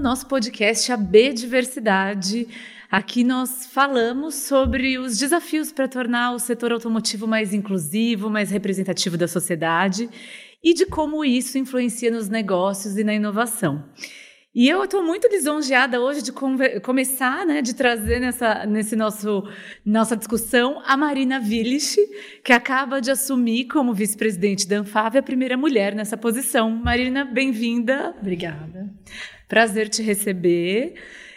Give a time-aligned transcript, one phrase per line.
[0.00, 2.48] nosso podcast AB Diversidade.
[2.90, 9.18] Aqui nós falamos sobre os desafios para tornar o setor automotivo mais inclusivo, mais representativo
[9.18, 10.08] da sociedade
[10.64, 13.84] e de como isso influencia nos negócios e na inovação.
[14.52, 16.32] E eu estou muito lisonjeada hoje de
[16.82, 19.44] começar, né, de trazer nessa nesse nosso
[19.84, 22.00] nossa discussão a Marina Willich,
[22.42, 26.70] que acaba de assumir como vice-presidente da Anfave a primeira mulher nessa posição.
[26.70, 28.12] Marina, bem-vinda.
[28.18, 28.90] Obrigada.
[29.50, 30.94] Prazer te receber.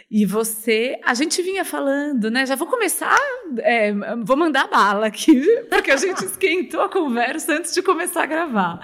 [0.08, 2.46] E você, a gente vinha falando, né?
[2.46, 3.18] Já vou começar,
[3.58, 3.92] é,
[4.22, 8.78] vou mandar bala aqui, porque a gente esquentou a conversa antes de começar a gravar.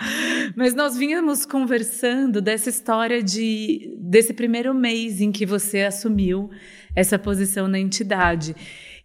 [0.56, 6.51] Mas nós vínhamos conversando dessa história de desse primeiro mês em que você assumiu
[6.97, 8.56] essa posição na entidade.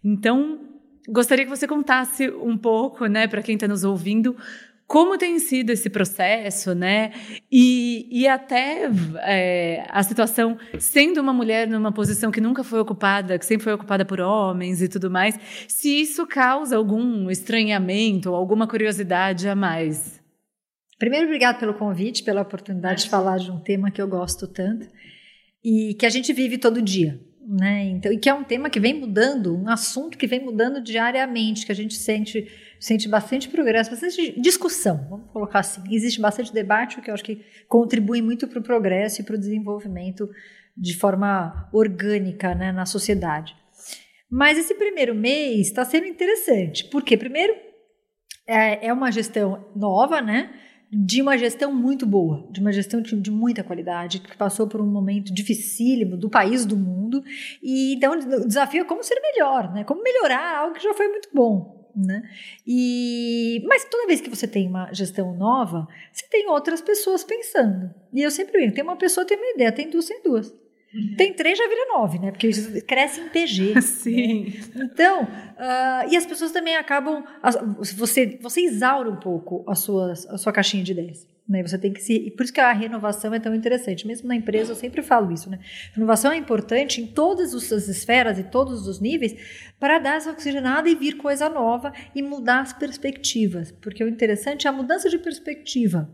[0.02, 0.58] Então,
[1.08, 4.36] gostaria que você contasse um pouco, né, para quem está nos ouvindo,
[4.86, 7.12] como tem sido esse processo, né?
[7.50, 8.88] E, e até
[9.22, 13.72] é, a situação sendo uma mulher numa posição que nunca foi ocupada, que sempre foi
[13.72, 19.56] ocupada por homens e tudo mais, se isso causa algum estranhamento ou alguma curiosidade a
[19.56, 20.20] mais.
[20.98, 24.86] Primeiro, obrigado pelo convite, pela oportunidade de falar de um tema que eu gosto tanto
[25.64, 27.20] e que a gente vive todo dia.
[27.46, 27.84] Né?
[27.90, 31.66] Então, e que é um tema que vem mudando, um assunto que vem mudando diariamente,
[31.66, 32.48] que a gente sente
[32.80, 35.82] sente bastante progresso, bastante discussão, vamos colocar assim.
[35.90, 39.36] Existe bastante debate, o que eu acho que contribui muito para o progresso e para
[39.36, 40.28] o desenvolvimento
[40.76, 43.54] de forma orgânica né, na sociedade.
[44.30, 47.54] Mas esse primeiro mês está sendo interessante, porque, primeiro,
[48.46, 50.50] é, é uma gestão nova, né?
[50.92, 54.86] de uma gestão muito boa, de uma gestão de, muita qualidade, que passou por um
[54.86, 57.22] momento dificílimo do país, do mundo,
[57.62, 59.84] e então o desafio é como ser melhor, né?
[59.84, 61.85] Como melhorar algo que já foi muito bom.
[61.96, 62.28] Né?
[62.66, 67.90] E mas toda vez que você tem uma gestão nova, você tem outras pessoas pensando.
[68.12, 70.54] E eu sempre digo, tem uma pessoa tem uma ideia, tem duas, tem duas.
[70.94, 71.14] Uhum.
[71.16, 72.30] Tem três, já vira nove, né?
[72.30, 72.50] Porque
[72.82, 73.74] cresce em PG.
[73.74, 73.80] Né?
[73.82, 74.44] Sim.
[74.74, 74.90] Né?
[74.92, 77.24] Então, uh, e as pessoas também acabam.
[77.78, 81.26] Você, você exaura um pouco a sua, a sua caixinha de ideias.
[81.48, 81.62] Né?
[81.62, 82.14] Você tem que se.
[82.14, 84.06] E por isso que a renovação é tão interessante.
[84.06, 85.60] Mesmo na empresa, eu sempre falo isso, né?
[85.94, 89.34] Renovação é importante em todas as esferas e todos os níveis
[89.78, 93.70] para dar essa oxigenada e vir coisa nova e mudar as perspectivas.
[93.70, 96.12] Porque o interessante é a mudança de perspectiva.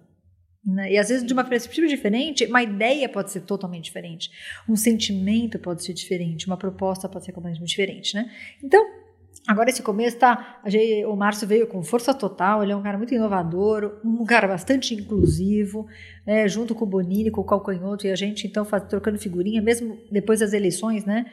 [0.64, 0.92] Né?
[0.92, 4.30] E às vezes, de uma perspectiva diferente, uma ideia pode ser totalmente diferente,
[4.68, 8.14] um sentimento pode ser diferente, uma proposta pode ser completamente diferente.
[8.14, 8.30] Né?
[8.62, 9.01] Então,
[9.46, 10.62] Agora esse começo tá,
[11.08, 14.94] o Márcio veio com força total, ele é um cara muito inovador, um cara bastante
[14.94, 15.86] inclusivo,
[16.24, 19.60] né, junto com o Bonini, com o Calcanhoto e a gente então faz, trocando figurinha,
[19.60, 21.26] mesmo depois das eleições, né,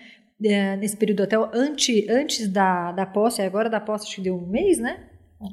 [0.43, 4.35] é, nesse período até antes, antes da, da posse, agora da posse acho que deu
[4.35, 5.01] um mês, né?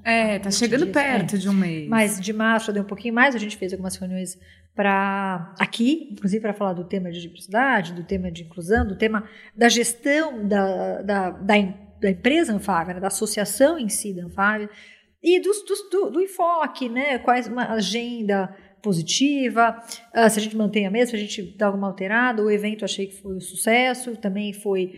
[0.03, 1.38] É, tá chegando dias, perto é.
[1.38, 1.88] de um mês.
[1.88, 4.38] Mas de março deu um pouquinho mais, a gente fez algumas reuniões
[4.75, 9.25] para aqui, inclusive para falar do tema de diversidade, do tema de inclusão, do tema
[9.55, 14.68] da gestão da, da, da, da empresa Anfávia, né, da associação em si da Anfávia,
[15.22, 15.50] e do,
[16.10, 17.18] do, enfoque, né?
[17.18, 19.82] Quais uma agenda positiva,
[20.14, 22.84] uh, se a gente mantém a mesma, se a gente dá alguma alterada, o evento
[22.84, 24.92] achei que foi um sucesso, também foi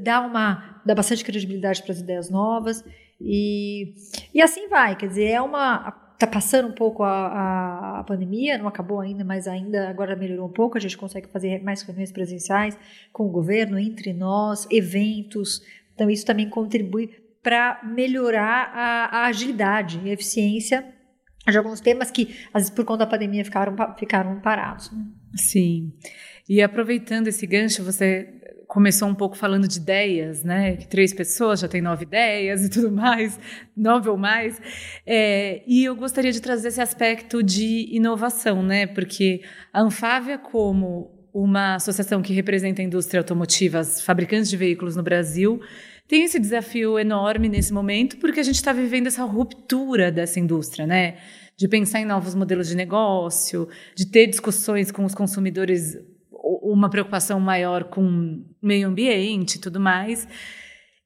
[0.00, 2.82] dá uma dá bastante credibilidade para as ideias novas.
[3.20, 3.94] E,
[4.32, 6.06] e assim vai, quer dizer, é uma.
[6.18, 10.48] Tá passando um pouco a, a, a, pandemia, não acabou ainda, mas ainda agora melhorou
[10.48, 10.76] um pouco.
[10.76, 12.78] A gente consegue fazer mais reuniões presenciais
[13.10, 15.62] com o governo, entre nós, eventos.
[16.00, 17.10] Então, isso também contribui
[17.42, 20.82] para melhorar a, a agilidade e eficiência
[21.46, 24.90] de alguns temas que, às vezes, por conta da pandemia, ficaram, ficaram parados.
[24.90, 25.04] Né?
[25.36, 25.92] Sim.
[26.48, 28.32] E aproveitando esse gancho, você
[28.66, 30.76] começou um pouco falando de ideias, né?
[30.76, 33.38] Que três pessoas já têm nove ideias e tudo mais,
[33.76, 34.58] nove ou mais.
[35.06, 38.86] É, e eu gostaria de trazer esse aspecto de inovação, né?
[38.86, 44.96] Porque a Anfávia, como uma associação que representa a indústria automotiva, as fabricantes de veículos
[44.96, 45.60] no Brasil,
[46.10, 50.84] tem esse desafio enorme nesse momento, porque a gente está vivendo essa ruptura dessa indústria,
[50.84, 51.18] né?
[51.56, 55.96] De pensar em novos modelos de negócio, de ter discussões com os consumidores
[56.32, 60.26] uma preocupação maior com meio ambiente e tudo mais.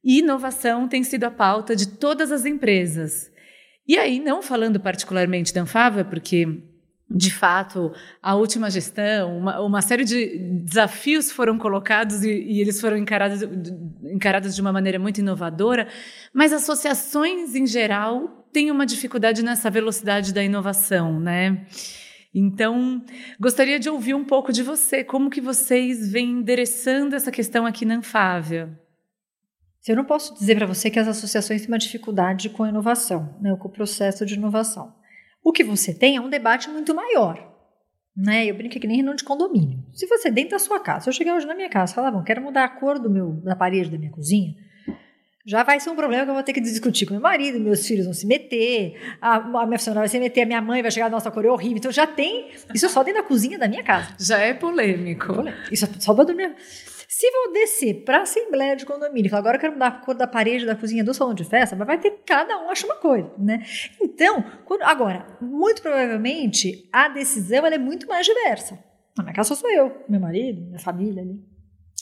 [0.02, 3.30] E inovação tem sido a pauta de todas as empresas.
[3.86, 6.46] E aí, não falando particularmente da Anfávia, porque
[7.10, 7.92] de fato,
[8.22, 13.42] a última gestão, uma, uma, série de desafios foram colocados e, e, eles foram encarados,
[14.02, 15.86] encarados de uma maneira muito inovadora,
[16.32, 21.66] mas associações em geral têm uma dificuldade nessa velocidade da inovação, né?
[22.34, 23.04] Então,
[23.38, 27.84] gostaria de ouvir um pouco de você, como que vocês vêm endereçando essa questão aqui
[27.84, 28.76] na Anfávia?
[29.86, 33.36] Eu não posso dizer para você que as associações têm uma dificuldade com a inovação,
[33.40, 34.94] né, com o processo de inovação.
[35.44, 37.52] O que você tem é um debate muito maior.
[38.16, 38.46] Né?
[38.46, 39.84] Eu brinco que nem reunião de condomínio.
[39.92, 42.10] Se você dentro da sua casa, se eu chegar hoje na minha casa e falar,
[42.10, 44.54] bom, quero mudar a cor do meu, da parede da minha cozinha,
[45.46, 47.86] já vai ser um problema que eu vou ter que discutir com meu marido, meus
[47.86, 50.90] filhos vão se meter, a, a minha funcionária vai se meter, a minha mãe vai
[50.90, 51.76] chegar, nossa, cor é horrível.
[51.76, 54.14] Então já tem, isso só dentro da cozinha da minha casa.
[54.18, 55.44] Já é polêmico.
[55.70, 56.54] Isso é só para dormir.
[57.16, 59.90] Se vou descer para a assembleia de condomínio e falar, agora eu quero mudar a
[59.92, 62.84] cor da parede da cozinha do salão de festa, mas vai ter cada um acha
[62.84, 63.64] uma coisa, né?
[64.02, 68.76] Então, quando, agora, muito provavelmente a decisão é muito mais diversa.
[69.16, 71.40] Na minha casa sou eu, meu marido, minha família ali,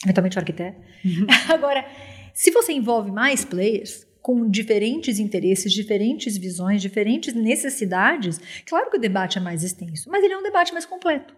[0.03, 0.81] eventualmente o arquiteto.
[1.05, 1.27] Uhum.
[1.53, 1.85] Agora,
[2.33, 8.99] se você envolve mais players com diferentes interesses, diferentes visões, diferentes necessidades, claro que o
[8.99, 11.35] debate é mais extenso, mas ele é um debate mais completo.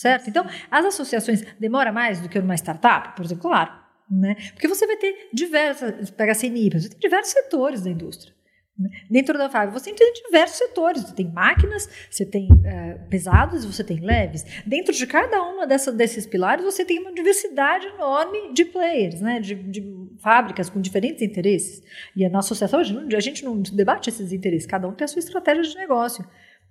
[0.00, 0.30] Certo?
[0.30, 3.70] Então, as associações demora mais do que uma startup, por exemplo, claro,
[4.10, 4.34] né?
[4.54, 8.34] Porque você vai ter diversas, pega a CNI, você tem diversos setores da indústria.
[8.78, 8.88] Né?
[9.10, 11.02] Dentro da fábrica, você tem diversos setores.
[11.02, 14.42] Você tem máquinas, você tem é, pesados, você tem leves.
[14.64, 19.38] Dentro de cada uma desses pilares, você tem uma diversidade enorme de players, né?
[19.38, 19.82] de, de
[20.22, 21.82] fábricas com diferentes interesses.
[22.16, 25.08] E na associação, a gente, a gente não debate esses interesses, cada um tem a
[25.08, 26.24] sua estratégia de negócio.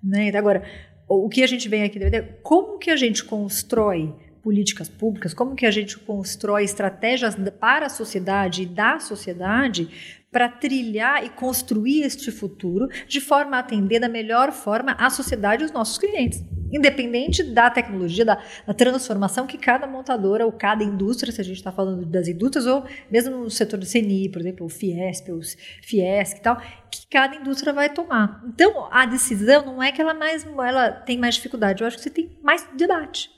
[0.03, 0.35] Né?
[0.35, 0.63] Agora,
[1.09, 1.99] o que a gente vem aqui,
[2.43, 4.13] como que a gente constrói
[4.43, 9.89] políticas públicas, como que a gente constrói estratégias para a sociedade e da sociedade
[10.31, 15.63] para trilhar e construir este futuro de forma a atender da melhor forma a sociedade
[15.63, 16.43] e os nossos clientes.
[16.71, 21.57] Independente da tecnologia, da, da transformação que cada montadora ou cada indústria, se a gente
[21.57, 25.57] está falando das indústrias, ou mesmo no setor do CNI, por exemplo, o Fiesp, os
[25.81, 26.61] Fiesc e tal,
[27.09, 28.43] cada indústria vai tomar.
[28.47, 32.03] Então, a decisão não é que ela, mais, ela tem mais dificuldade, eu acho que
[32.03, 33.29] você tem mais debate,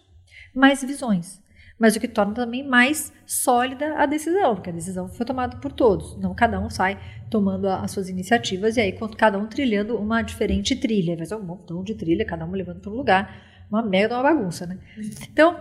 [0.53, 1.41] mais visões
[1.81, 5.71] mas o que torna também mais sólida a decisão, porque a decisão foi tomada por
[5.71, 10.21] todos, não cada um sai tomando as suas iniciativas e aí cada um trilhando uma
[10.21, 13.81] diferente trilha, vai ser um montão de trilha, cada um levando para um lugar, uma
[13.81, 14.77] mega uma bagunça, né?
[15.23, 15.59] Então,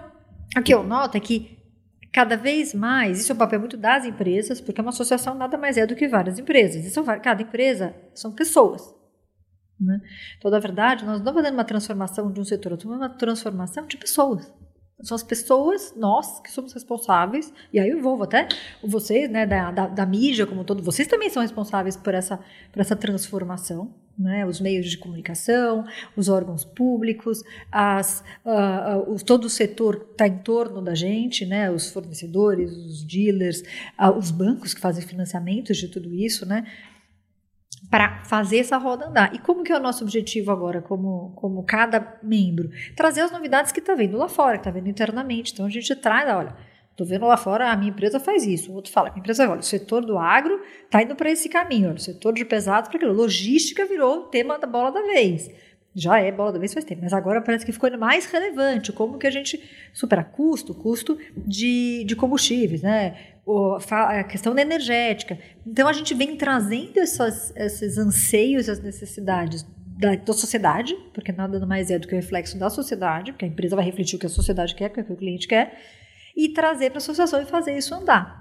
[0.54, 1.58] o que eu noto é que
[2.12, 5.76] cada vez mais, isso é um papel muito das empresas, porque uma associação nada mais
[5.76, 8.94] é do que várias empresas, e são, cada empresa são pessoas,
[9.80, 10.00] né?
[10.36, 13.86] Então, na verdade, nós não fazendo uma transformação de um setor, estamos fazendo uma transformação
[13.86, 14.52] de pessoas.
[15.02, 18.46] São as pessoas, nós, que somos responsáveis, e aí eu envolvo até
[18.82, 22.38] vocês, né, da, da, da, mídia como todo, vocês também são responsáveis por essa,
[22.70, 25.84] por essa transformação, né, os meios de comunicação,
[26.16, 31.70] os órgãos públicos, as, uh, uh, todo o setor está em torno da gente, né,
[31.70, 33.62] os fornecedores, os dealers,
[33.98, 36.66] uh, os bancos que fazem financiamentos de tudo isso, né,
[37.90, 39.34] para fazer essa roda andar.
[39.34, 42.70] E como que é o nosso objetivo agora, como, como cada membro?
[42.94, 45.52] Trazer as novidades que está vendo lá fora, que está vendo internamente.
[45.52, 46.54] Então a gente traz, olha,
[46.90, 48.70] estou vendo lá fora, a minha empresa faz isso.
[48.70, 51.48] O outro fala, a minha empresa, olha, o setor do agro está indo para esse
[51.48, 53.12] caminho, olha, o setor de pesados para aquilo.
[53.12, 55.50] Logística virou o tema da bola da vez.
[55.92, 58.92] Já é bola da vez faz tempo, mas agora parece que ficou mais relevante.
[58.92, 59.60] Como que a gente
[59.92, 63.16] supera custo, custo de, de combustíveis, né?
[63.90, 65.38] a questão da energética.
[65.66, 69.66] Então a gente vem trazendo essas, esses anseios, as necessidades
[69.98, 73.48] da, da, sociedade, porque nada mais é do que o reflexo da sociedade, porque a
[73.48, 75.78] empresa vai refletir o que a sociedade quer, o que o cliente quer,
[76.44, 78.40] e trazer para a associação e fazer isso andar.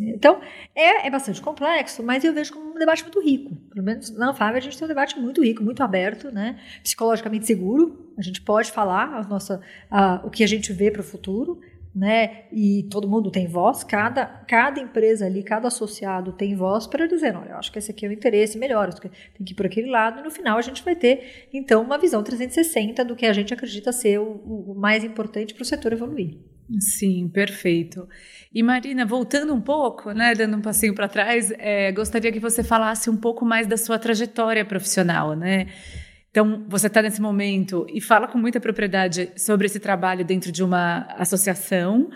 [0.00, 0.40] Então,
[0.74, 3.54] é, é bastante complexo, mas eu vejo como um debate muito rico.
[3.70, 6.58] Pelo menos na Fábio a gente tem um debate muito rico, muito aberto, né?
[6.82, 8.12] psicologicamente seguro.
[8.18, 11.58] A gente pode falar a nossa, a, o que a gente vê para o futuro,
[11.94, 12.44] né?
[12.52, 17.34] E todo mundo tem voz, cada, cada empresa ali, cada associado tem voz para dizer,
[17.34, 19.10] olha, eu acho que esse aqui é o interesse melhor, tem
[19.44, 22.22] que ir por aquele lado, e no final a gente vai ter, então, uma visão
[22.22, 26.38] 360 do que a gente acredita ser o, o mais importante para o setor evoluir.
[26.78, 28.06] Sim, perfeito.
[28.52, 32.62] E Marina, voltando um pouco, né, dando um passinho para trás, é, gostaria que você
[32.62, 35.68] falasse um pouco mais da sua trajetória profissional, né?
[36.30, 40.62] Então, você está nesse momento e fala com muita propriedade sobre esse trabalho dentro de
[40.62, 42.10] uma associação.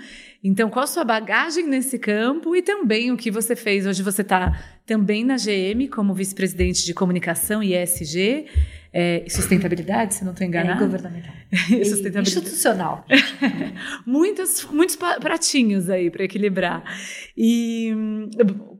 [0.44, 3.86] Então, qual a sua bagagem nesse campo e também o que você fez?
[3.86, 8.46] Hoje você está também na GM como vice-presidente de comunicação e ESG.
[8.92, 10.82] É, sustentabilidade, se não estou enganada.
[10.82, 11.32] É, governamental.
[11.84, 12.28] sustentabilidade.
[12.28, 13.06] Institucional.
[14.04, 16.82] muitos, muitos pratinhos aí para equilibrar.
[17.36, 17.94] E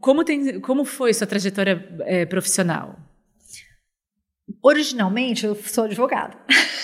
[0.00, 2.99] como, tem, como foi sua trajetória é, profissional?
[4.62, 6.37] Originalmente eu sou advogada.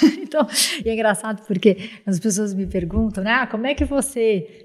[0.20, 0.44] então,
[0.84, 3.30] e é engraçado porque as pessoas me perguntam, né?
[3.30, 4.64] Ah, como é que você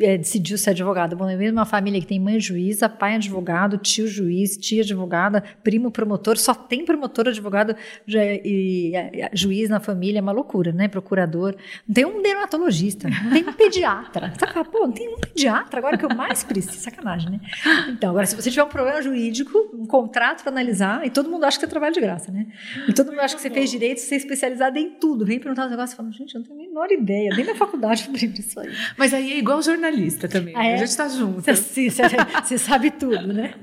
[0.00, 1.14] é, decidiu ser advogada?
[1.14, 4.82] Bom, eu venho de uma família que tem mãe juíza, pai advogado, tio juiz, tia
[4.82, 8.92] advogada, primo promotor, só tem promotor, advogado e
[9.34, 10.88] juiz na família, é uma loucura, né?
[10.88, 11.54] Procurador.
[11.86, 14.32] Não tem um dermatologista, não tem um pediatra.
[14.38, 16.78] Fala, pô, não tem um pediatra agora que eu mais preciso.
[16.78, 17.40] Sacanagem, né?
[17.88, 21.44] Então, agora, se você tiver um problema jurídico, um contrato para analisar, e todo mundo
[21.44, 22.46] acha que é trabalho de graça, né?
[22.88, 25.24] E todo mundo acha que você fez direito, você é especializado em tudo.
[25.24, 27.30] Vem perguntar os negócios e fala, gente, eu não tenho a menor ideia.
[27.34, 28.70] Nem na faculdade eu aprendi isso aí.
[28.96, 30.54] Mas aí é igual jornalista também.
[30.56, 30.74] Ah, é?
[30.74, 31.42] A gente tá junto.
[31.42, 33.54] Você sabe tudo, né?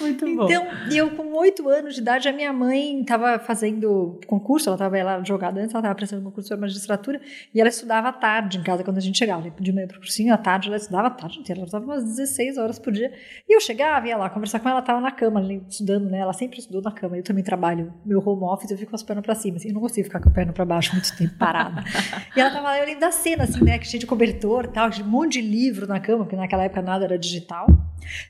[0.00, 0.44] Muito bom.
[0.44, 5.02] Então, eu com oito anos de idade, a minha mãe estava fazendo concurso, ela estava
[5.02, 7.20] lá jogada antes, ela estava prestando concurso para magistratura,
[7.54, 9.50] e ela estudava à tarde em casa quando a gente chegava.
[9.60, 12.02] De manhã para o cursinho, à tarde, ela estudava a tarde inteira, ela estava umas
[12.04, 13.12] 16 horas por dia.
[13.46, 16.20] E eu chegava, ia lá conversar com ela, estava na cama, estudando, né?
[16.20, 17.18] Ela sempre estudou na cama.
[17.18, 19.74] Eu também trabalho meu home office, eu fico com as pernas para cima, assim, eu
[19.74, 21.84] não consigo ficar com a perna para baixo muito tempo parada.
[22.36, 23.78] e ela estava lá, eu lembro da cena, assim, né?
[23.78, 27.04] Que cheia de cobertor tal, um monte de livro na cama, porque naquela época nada
[27.04, 27.66] era digital.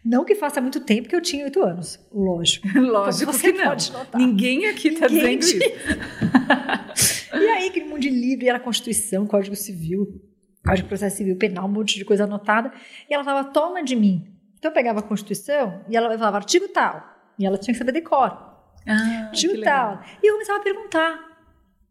[0.05, 2.69] Não que faça muito tempo que eu tinha oito anos, lógico.
[2.79, 3.67] Lógico você que não.
[3.67, 4.21] Pode notar.
[4.21, 5.59] Ninguém aqui está dizendo isso.
[7.35, 10.21] e aí, aquele mundo de livro, era a Constituição, Código Civil,
[10.65, 12.73] Código de Processo Civil, Penal, um monte de coisa anotada.
[13.09, 14.27] E ela falava, toma de mim.
[14.59, 17.03] Então eu pegava a Constituição e ela falava artigo tal.
[17.39, 18.50] E ela tinha que saber decor.
[18.87, 19.31] Ah.
[20.23, 21.31] E eu começava a perguntar.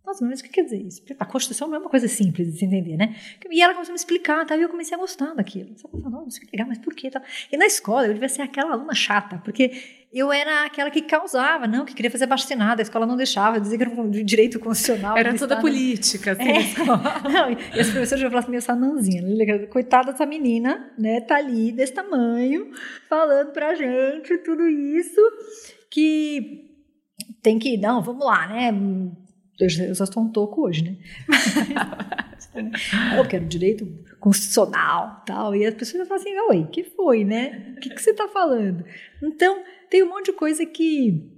[0.09, 1.03] Nossa, mas o que quer dizer isso?
[1.19, 3.15] A Constituição não é uma coisa simples de se entender, né?
[3.51, 4.57] E ela começou a me explicar, tá?
[4.57, 5.77] e eu comecei a gostar daquilo.
[5.77, 6.01] Sabe?
[6.01, 7.11] Nossa, que legal, mas por quê?
[7.11, 7.21] Tá?
[7.51, 9.71] E na escola eu devia ser aquela aluna chata, porque
[10.11, 13.77] eu era aquela que causava, não, que queria fazer baixinada, a escola não deixava, dizia
[13.77, 15.15] que era um direito constitucional.
[15.15, 15.61] Era toda estado.
[15.61, 17.29] política, assim, é.
[17.29, 21.71] Não, e as professoras já falavam assim, essa nanzinha, coitada dessa menina, né, tá ali,
[21.71, 22.71] desse tamanho,
[23.07, 25.21] falando pra gente tudo isso,
[25.91, 26.68] que
[27.41, 28.71] tem que, não, vamos lá, né,
[29.59, 30.97] eu só estou um toco hoje, né?
[33.17, 33.85] eu quero direito
[34.19, 35.53] constitucional tal.
[35.53, 37.73] E as pessoas falam assim, oi, que foi, né?
[37.75, 38.85] O que, que você está falando?
[39.21, 41.29] Então, tem um monte de coisa que,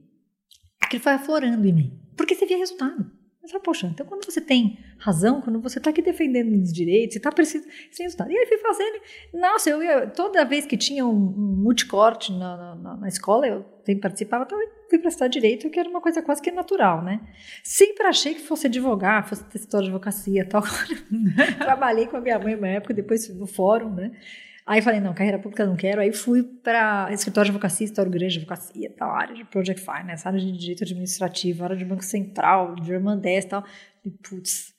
[0.89, 1.99] que foi aflorando em mim.
[2.15, 3.09] Porque você via resultado.
[3.49, 7.19] Fala, poxa, então quando você tem razão, quando você está aqui defendendo os direitos, você
[7.19, 8.31] está precisando sem resultado.
[8.31, 9.01] E aí fui fazendo.
[9.33, 13.65] Nossa, eu ia, toda vez que tinha um, um multicorte na, na, na, escola, eu
[13.83, 17.19] sempre participava, então eu fui prestar direito, que era uma coisa quase que natural, né?
[17.63, 20.61] Sempre achei que fosse advogar, fosse ter história de advocacia tal.
[21.57, 24.11] Trabalhei com a minha mãe uma época, depois no fórum, né?
[24.67, 25.99] Aí falei, não, carreira pública não quero.
[25.99, 30.27] Aí fui para escritório de advocacia, escritório grande de advocacia, tal, área de Project Finance,
[30.27, 33.65] área de direito administrativo, área de Banco Central, de Irmandés e tal.
[34.05, 34.73] E putz,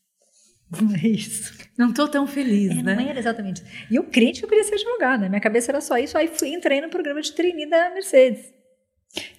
[0.81, 1.53] não é isso.
[1.77, 2.95] Não tô tão feliz, é, né?
[2.95, 3.63] Não era exatamente.
[3.91, 6.17] E eu crente que eu queria ser advogada, minha cabeça era só isso.
[6.17, 8.53] Aí fui, entrei no programa de trainee da Mercedes.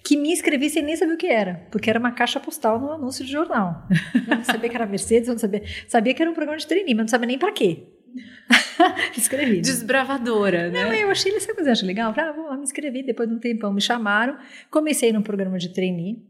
[0.04, 2.92] Que me inscrevi sem nem saber o que era, porque era uma caixa postal no
[2.92, 3.88] anúncio de jornal.
[4.14, 5.64] Eu não sabia que era Mercedes, eu não sabia.
[5.88, 7.88] Sabia que era um programa de trainee, mas não sabia nem para quê.
[9.18, 9.56] Escrevi.
[9.56, 9.62] Né?
[9.62, 10.84] Desbravadora, né?
[10.84, 12.14] Não, eu achei essa coisa, achei legal.
[12.16, 14.36] Ah, vou, me inscrevi, depois de um tempão me chamaram.
[14.70, 16.22] Comecei no programa de trainee.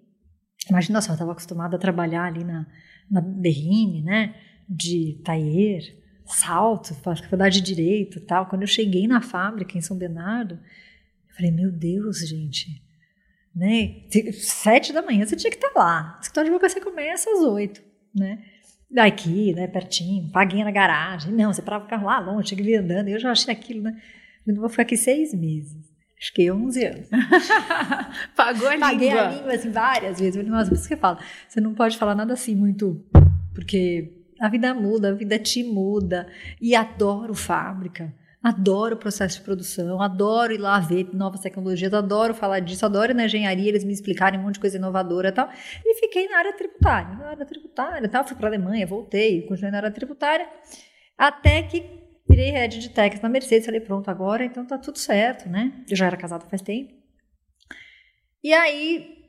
[0.71, 2.67] Imagina só, eu estava acostumada a trabalhar ali na,
[3.11, 4.35] na Berrine, né?
[4.68, 8.47] De taier, salto, faculdade de direito tal.
[8.47, 12.83] Quando eu cheguei na fábrica em São Bernardo, eu falei, meu Deus, gente,
[13.54, 14.02] né?
[14.33, 16.16] Sete da manhã você tinha que estar lá.
[16.16, 17.83] O escritório de advocacia começa às oito,
[18.14, 18.42] né?
[18.94, 21.33] daqui, né, pertinho, paguinha na garagem.
[21.33, 23.09] Não, você parava o carro lá longe, tinha que vir andando.
[23.09, 24.00] Eu já achei aquilo, né?
[24.47, 25.76] Eu vou ficar aqui seis meses.
[26.16, 27.09] Acho que 11 anos.
[28.37, 29.26] Pagou a Paguei língua.
[29.26, 30.37] a língua, assim, várias vezes.
[30.37, 31.18] Eu falei, nossa, por isso que eu falo.
[31.49, 33.04] Você não pode falar nada assim muito...
[33.52, 36.26] Porque a vida muda, a vida te muda.
[36.61, 38.12] E adoro fábrica.
[38.45, 43.14] Adoro o processo de produção, adoro ir lá ver novas tecnologias, adoro falar disso, adoro
[43.14, 45.49] na engenharia eles me explicarem um monte de coisa inovadora e tal.
[45.83, 48.23] E fiquei na área tributária, na área tributária tal.
[48.23, 50.47] Fui para a Alemanha, voltei, continuei na área tributária,
[51.17, 51.88] até que
[52.29, 53.64] virei head de techs na Mercedes.
[53.64, 55.83] Falei, pronto, agora então tá tudo certo, né?
[55.88, 56.93] Eu já era casada faz tempo.
[58.43, 59.25] E aí,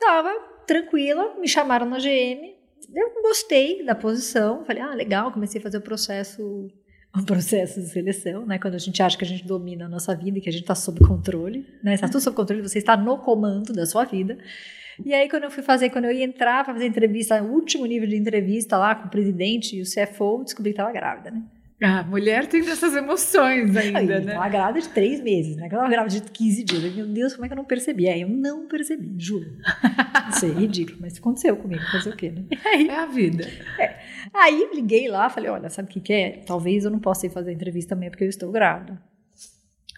[0.00, 0.30] tava
[0.66, 2.55] tranquila, me chamaram na GM,
[2.94, 6.68] eu gostei da posição, falei, ah, legal, comecei a fazer o processo
[7.16, 8.58] um processo de seleção, né?
[8.58, 10.62] Quando a gente acha que a gente domina a nossa vida e que a gente
[10.62, 11.94] está sob controle, né?
[11.94, 14.36] Está tudo sob controle, você está no comando da sua vida.
[15.04, 17.86] E aí, quando eu fui fazer, quando eu ia entrar para fazer entrevista, o último
[17.86, 21.42] nível de entrevista lá com o presidente e o CFO, descobri que estava grávida, né?
[21.82, 24.34] Ah, mulher tem essas emoções ainda, aí, né?
[24.34, 25.66] Uma grávida de três meses, né?
[25.66, 26.94] Aquela grávida de 15 dias.
[26.94, 28.08] Meu Deus, como é que eu não percebi?
[28.08, 29.58] Aí eu não percebi, juro.
[30.30, 32.44] Isso é ridículo, mas aconteceu comigo, fazer o quê, né?
[32.64, 33.46] Aí, é a vida.
[33.78, 33.98] É.
[34.32, 36.42] Aí liguei lá, falei, olha, sabe o que, que é?
[36.46, 38.98] Talvez eu não possa ir fazer a entrevista também porque eu estou grávida.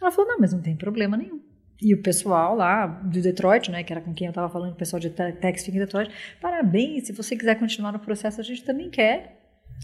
[0.00, 1.40] Ela falou, não, mas não tem problema nenhum.
[1.80, 4.76] E o pessoal lá de Detroit, né, que era com quem eu estava falando, o
[4.76, 8.90] pessoal de Texting em Detroit, parabéns, se você quiser continuar no processo, a gente também
[8.90, 9.37] quer.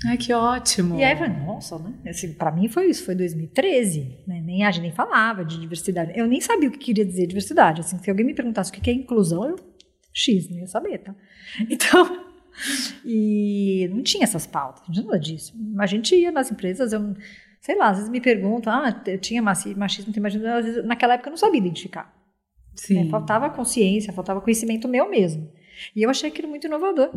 [0.07, 0.99] Ai, que ótimo.
[0.99, 1.95] E aí eu falei, nossa, né?
[2.09, 4.25] Assim, pra mim foi isso, foi 2013.
[4.27, 4.41] Né?
[4.45, 6.13] Nem, a gente nem falava de diversidade.
[6.15, 7.81] Eu nem sabia o que queria dizer diversidade.
[7.81, 9.57] Assim, se alguém me perguntasse o que é inclusão, eu
[10.13, 11.15] X, não ia saber, tá?
[11.69, 12.25] Então,
[13.05, 15.53] e não tinha essas pautas, não nada disso.
[15.79, 17.15] A gente ia nas empresas, eu,
[17.61, 21.15] sei lá, às vezes me perguntam, ah, eu tinha machismo, tem machismo, às vezes, naquela
[21.15, 22.15] época eu não sabia identificar.
[22.75, 23.05] Sim.
[23.05, 23.11] Né?
[23.11, 25.51] Faltava consciência, faltava conhecimento meu mesmo.
[25.95, 27.11] E eu achei aquilo muito inovador.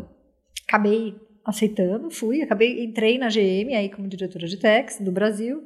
[0.67, 1.15] Acabei
[1.47, 5.65] aceitando, fui, acabei, entrei na GM aí como diretora de Tex do Brasil.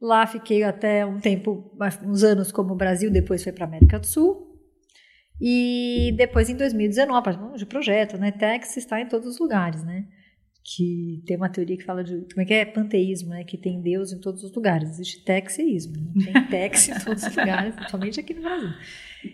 [0.00, 1.72] Lá fiquei até um tempo,
[2.04, 4.52] uns anos como Brasil, depois foi para América do Sul.
[5.40, 8.32] E depois em 2019, de projeto, né?
[8.32, 10.04] Tex está em todos os lugares, né?
[10.64, 13.44] Que tem uma teoria que fala de como é que é panteísmo, né?
[13.44, 14.90] Que tem Deus em todos os lugares.
[14.90, 16.32] Existe texeísmo, né?
[16.32, 18.70] tem tex em todos os lugares, somente aqui no Brasil.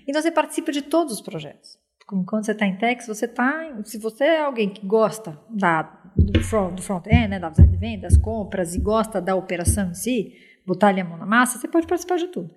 [0.06, 1.79] Então você participa de todos os projetos.
[2.26, 3.80] Quando você está em Tex, você está.
[3.84, 5.82] Se você é alguém que gosta da,
[6.16, 10.34] do front-end, front né, das compras e gosta da operação em si,
[10.66, 12.52] botar ali a mão na massa, você pode participar de tudo.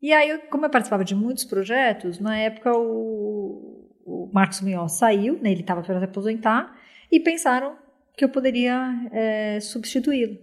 [0.00, 5.40] E aí, como eu participava de muitos projetos, na época o, o Marcos Munhoz saiu,
[5.40, 6.76] né, ele estava para se aposentar,
[7.10, 7.76] e pensaram
[8.16, 10.36] que eu poderia é, substituí-lo,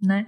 [0.00, 0.26] né?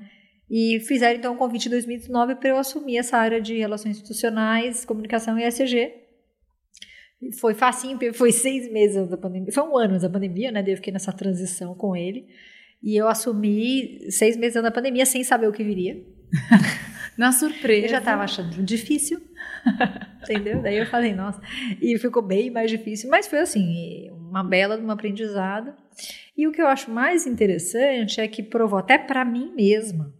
[0.50, 4.84] E fizeram então um convite em 2019 para eu assumir essa área de relações institucionais,
[4.84, 6.03] comunicação e ESG,
[7.38, 10.62] foi facinho, foi seis meses antes da pandemia, foi um ano antes da pandemia, né?
[10.66, 12.26] Eu fiquei nessa transição com ele.
[12.82, 16.04] E eu assumi seis meses antes da pandemia sem saber o que viria.
[17.16, 17.86] Na surpresa.
[17.86, 19.20] Eu já estava achando difícil,
[20.22, 20.60] entendeu?
[20.60, 21.40] Daí eu falei, nossa.
[21.80, 25.72] E ficou bem mais difícil, mas foi assim, uma bela um aprendizado.
[26.36, 30.12] E o que eu acho mais interessante é que provou até para mim mesma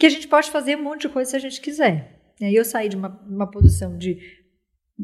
[0.00, 2.18] que a gente pode fazer um monte de coisa se a gente quiser.
[2.40, 4.39] E aí eu saí de uma, uma posição de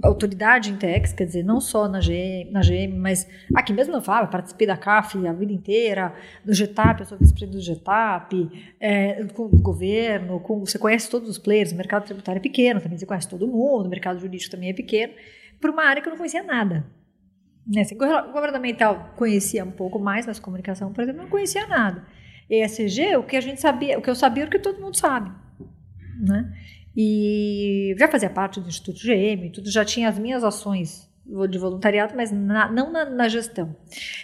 [0.03, 4.03] autoridade em Tex, quer dizer, não só na GM, na GM mas aqui mesmo eu
[4.03, 9.25] falo, participei da CAF a vida inteira, do GETAP, eu sou vice-presidente do GETAP, é,
[9.35, 12.99] com o governo, com, você conhece todos os players, o mercado tributário é pequeno, também
[12.99, 15.13] você conhece todo mundo, o mercado jurídico também é pequeno,
[15.61, 16.85] por uma área que eu não conhecia nada.
[17.67, 17.81] Né?
[17.81, 22.05] Assim, governamental conhecia um pouco mais, mas comunicação, por exemplo, não conhecia nada.
[22.49, 24.97] ESG, o que a gente sabia, o que eu sabia era o que todo mundo
[24.97, 25.33] sabe,
[26.21, 26.53] né?
[26.97, 31.07] E já fazia parte do Instituto GM, tudo, já tinha as minhas ações
[31.51, 33.77] de voluntariado, mas na, não na, na, gestão.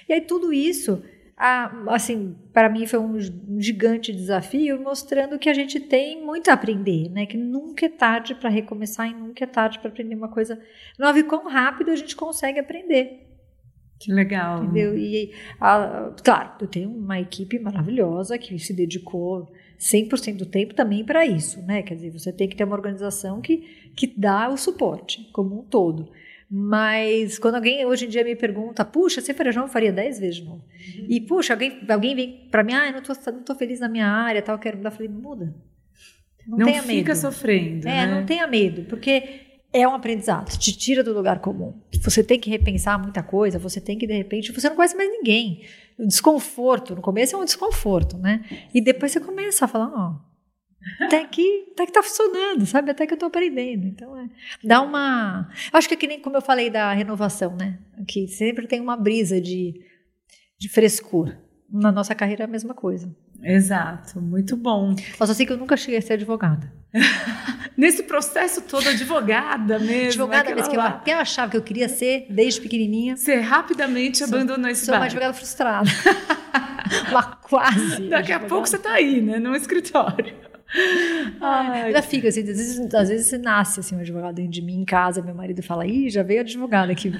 [0.08, 1.02] E aí tudo isso,
[1.88, 3.18] assim, para mim foi um
[3.60, 7.26] gigante desafio, mostrando que a gente tem muito a aprender, né?
[7.26, 10.58] Que nunca é tarde para recomeçar e nunca é tarde para aprender uma coisa
[10.98, 13.28] nova e quão rápido a gente consegue aprender.
[13.98, 14.64] Que legal.
[14.64, 14.96] Entendeu?
[14.96, 21.04] E, a, claro, eu tenho uma equipe maravilhosa que se dedicou 100% do tempo também
[21.04, 21.82] para isso, né?
[21.82, 25.64] Quer dizer, você tem que ter uma organização que, que dá o suporte como um
[25.64, 26.08] todo.
[26.48, 30.36] Mas quando alguém hoje em dia me pergunta, puxa, você feijão eu faria 10 vezes
[30.36, 30.62] de novo.
[30.98, 31.06] Uhum.
[31.08, 33.88] E puxa, alguém, alguém vem para mim, ah, eu não tô, não tô feliz na
[33.88, 34.90] minha área, tal, quero mudar.
[34.90, 35.52] Eu falei, muda.
[36.46, 37.20] Não, não tenha fica medo.
[37.20, 37.88] sofrendo.
[37.88, 38.14] É, né?
[38.14, 39.40] não tenha medo, porque
[39.72, 41.74] é um aprendizado, te tira do lugar comum.
[42.02, 45.10] Você tem que repensar muita coisa, você tem que, de repente, você não conhece mais
[45.10, 45.62] ninguém
[45.98, 46.94] o desconforto.
[46.94, 48.44] No começo é um desconforto, né?
[48.74, 50.32] E depois você começa a falar, ó,
[51.00, 52.90] até que, até que tá funcionando, sabe?
[52.90, 53.86] Até que eu tô aprendendo.
[53.86, 54.28] Então, é,
[54.64, 55.48] dá uma...
[55.72, 57.78] Acho que é que nem como eu falei da renovação, né?
[58.06, 59.74] Que sempre tem uma brisa de,
[60.58, 61.36] de frescor.
[61.70, 63.14] Na nossa carreira é a mesma coisa.
[63.42, 64.94] Exato, muito bom.
[65.18, 66.72] Eu sei que eu nunca cheguei a ser advogada.
[67.76, 70.24] Nesse processo todo, advogada mesmo.
[70.24, 73.16] Advogada mesmo, que eu até achava que eu queria ser desde pequenininha.
[73.16, 75.88] Você rapidamente sou, abandonou esse Sou uma advogada frustrada.
[77.10, 78.08] uma quase.
[78.08, 79.38] Daqui a pouco você está aí, né?
[79.38, 80.51] No escritório.
[81.40, 84.62] Ai, ainda fica assim, às vezes, às vezes você nasce assim, um advogado dentro de
[84.62, 87.12] mim em casa, meu marido fala, ih, já veio advogado aqui.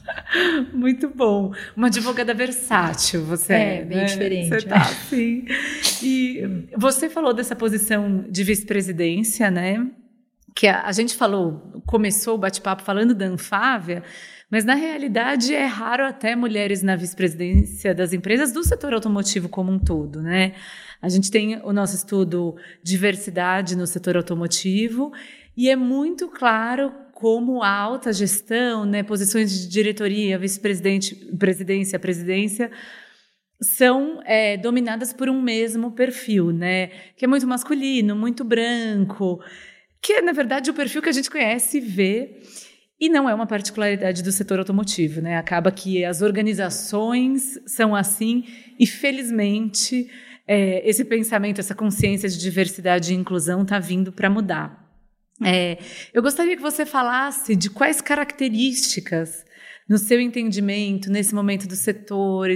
[0.72, 1.52] Muito bom.
[1.76, 3.76] Uma advogada versátil, você é.
[3.78, 4.04] É, bem né?
[4.04, 4.48] diferente.
[4.48, 4.84] Você tá, é.
[4.84, 5.44] sim.
[6.02, 9.86] E você falou dessa posição de vice-presidência, né?
[10.54, 14.02] Que a, a gente falou, começou o bate-papo falando da Anfávia,
[14.50, 19.70] mas na realidade é raro até mulheres na vice-presidência das empresas do setor automotivo como
[19.70, 20.54] um todo, né?
[21.00, 25.12] A gente tem o nosso estudo diversidade no setor automotivo
[25.56, 32.70] e é muito claro como a alta gestão, né, posições de diretoria, vice-presidente, presidência, presidência,
[33.60, 36.88] são é, dominadas por um mesmo perfil, né?
[37.16, 39.40] Que é muito masculino, muito branco,
[40.00, 42.40] que é, na verdade, o perfil que a gente conhece e vê.
[43.00, 45.36] E não é uma particularidade do setor automotivo, né?
[45.38, 48.44] Acaba que as organizações são assim
[48.78, 50.08] e, felizmente,
[50.48, 54.88] é, esse pensamento, essa consciência de diversidade e inclusão está vindo para mudar.
[55.44, 55.78] É,
[56.12, 59.44] eu gostaria que você falasse de quais características,
[59.88, 62.48] no seu entendimento, nesse momento do setor,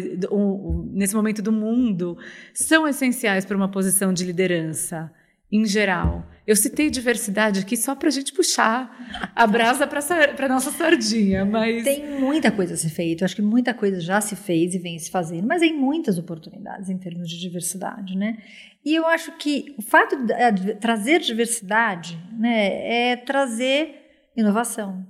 [0.92, 2.18] nesse momento do mundo,
[2.52, 5.10] são essenciais para uma posição de liderança
[5.52, 6.26] em geral.
[6.44, 11.44] Eu citei diversidade aqui só para a gente puxar a brasa para a nossa sardinha,
[11.44, 11.84] mas...
[11.84, 14.98] Tem muita coisa a ser feita, acho que muita coisa já se fez e vem
[14.98, 18.38] se fazendo, mas tem muitas oportunidades em termos de diversidade, né?
[18.84, 24.02] E eu acho que o fato de trazer diversidade né, é trazer
[24.36, 25.06] inovação,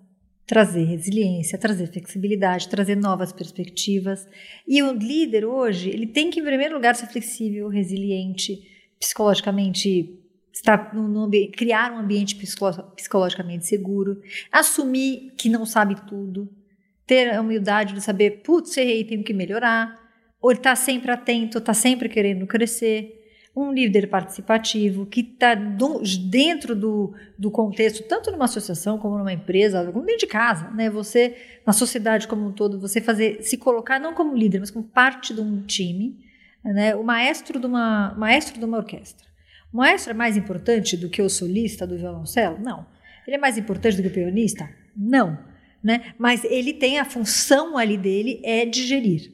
[0.47, 4.29] trazer resiliência, trazer flexibilidade, trazer novas perspectivas.
[4.69, 8.61] E o líder hoje, ele tem que, em primeiro lugar, ser flexível, resiliente,
[9.01, 10.22] psicologicamente
[10.53, 16.49] estar no, criar um ambiente psicologicamente seguro, assumir que não sabe tudo,
[17.07, 19.99] ter a humildade de saber, putz, errei, tenho que melhorar,
[20.41, 23.19] ou estar tá sempre atento, estar tá sempre querendo crescer.
[23.55, 29.85] Um líder participativo que está dentro do, do contexto, tanto numa associação como numa empresa,
[29.93, 30.89] como dentro de casa, né?
[30.89, 31.37] Você,
[31.67, 35.35] na sociedade como um todo, você fazer, se colocar não como líder, mas como parte
[35.35, 36.19] de um time,
[36.65, 36.97] né?
[36.97, 39.32] O maestro de uma, maestro de uma orquestra.
[39.73, 42.59] O maestro é mais importante do que o solista do violoncelo?
[42.61, 42.87] Não.
[43.27, 44.69] Ele é mais importante do que o pianista?
[44.97, 45.39] Não.
[45.83, 46.13] Né?
[46.19, 49.33] Mas ele tem a função ali dele é de gerir,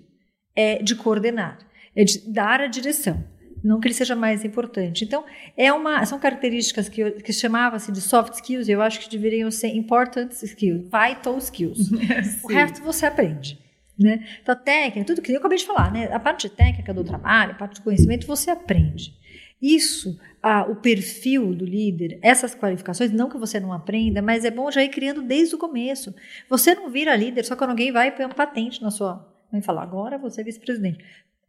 [0.55, 1.59] é de coordenar,
[1.95, 3.23] é de dar a direção.
[3.63, 5.05] Não que ele seja mais importante.
[5.05, 5.25] Então,
[5.57, 9.69] é uma, são características que, que chamava-se de soft skills, eu acho que deveriam ser
[9.75, 11.91] important skills, vital skills.
[12.45, 13.59] o resto você aprende.
[13.99, 14.25] Né?
[14.41, 16.09] Então, a técnica, tudo que eu acabei de falar, né?
[16.13, 19.18] a parte técnica do trabalho, a parte do conhecimento, você aprende.
[19.61, 24.51] Isso, ah, o perfil do líder, essas qualificações, não que você não aprenda, mas é
[24.51, 26.15] bom já ir criando desde o começo.
[26.49, 29.27] Você não vira líder só quando alguém vai pôr uma patente na sua.
[29.51, 31.05] Vai falar, agora você é vice-presidente.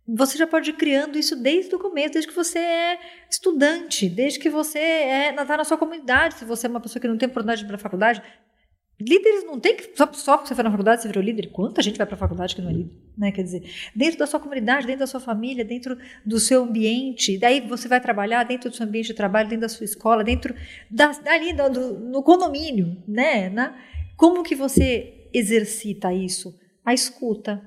[0.08, 4.40] Você já pode ir criando isso desde o começo, desde que você é estudante, desde
[4.40, 6.34] que você é, está na sua comunidade.
[6.34, 8.24] Se você é uma pessoa que não tem oportunidade para a faculdade,
[9.02, 9.96] Líderes não tem que.
[9.96, 11.48] Só, só porque você foi na faculdade, você virou líder.
[11.52, 12.94] Quanta gente vai para a faculdade que não é líder?
[13.18, 13.32] Né?
[13.32, 13.64] Quer dizer,
[13.96, 17.38] dentro da sua comunidade, dentro da sua família, dentro do seu ambiente.
[17.38, 20.54] Daí você vai trabalhar dentro do seu ambiente de trabalho, dentro da sua escola, dentro
[20.92, 23.02] da, dali do, no condomínio.
[23.08, 23.50] Né?
[23.50, 23.78] Na,
[24.18, 26.54] como que você exercita isso?
[26.84, 27.62] A escuta,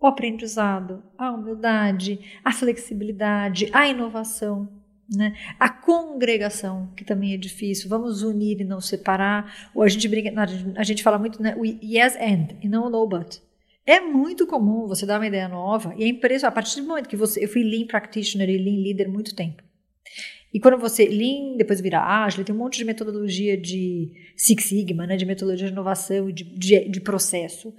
[0.00, 4.81] o aprendizado, a humildade, a flexibilidade, a inovação.
[5.14, 5.36] Né?
[5.58, 9.70] A congregação, que também é difícil, vamos unir e não separar.
[9.74, 10.32] Ou a gente brinca,
[10.76, 13.40] a gente fala muito né, o yes and e não no but.
[13.84, 17.08] É muito comum você dar uma ideia nova e a empresa, a partir do momento
[17.08, 17.44] que você.
[17.44, 19.62] Eu fui Lean Practitioner e Lean Leader muito tempo.
[20.54, 25.06] E quando você Lean, depois vira ágil, tem um monte de metodologia de Six Sigma,
[25.06, 27.74] né, de metodologia de inovação e de, de, de processo.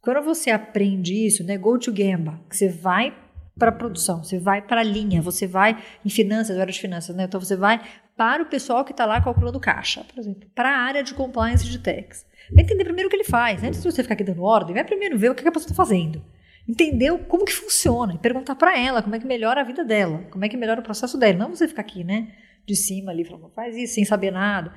[0.00, 3.14] Quando você aprende isso, né, go to Gamba, que você vai
[3.58, 7.14] para a produção, você vai para a linha, você vai em finanças, área de finanças,
[7.14, 7.24] né?
[7.24, 7.80] Então você vai
[8.16, 11.64] para o pessoal que está lá calculando caixa, por exemplo, para a área de compliance
[11.64, 12.26] de tax.
[12.52, 14.84] Vai entender primeiro o que ele faz, antes de você ficar aqui dando ordem, vai
[14.84, 16.22] primeiro ver o que a pessoa está fazendo.
[16.68, 20.24] Entender como que funciona e perguntar para ela como é que melhora a vida dela,
[20.30, 21.38] como é que melhora o processo dela.
[21.38, 22.34] Não você ficar aqui, né,
[22.66, 24.72] de cima ali, falando, faz isso, sem saber nada.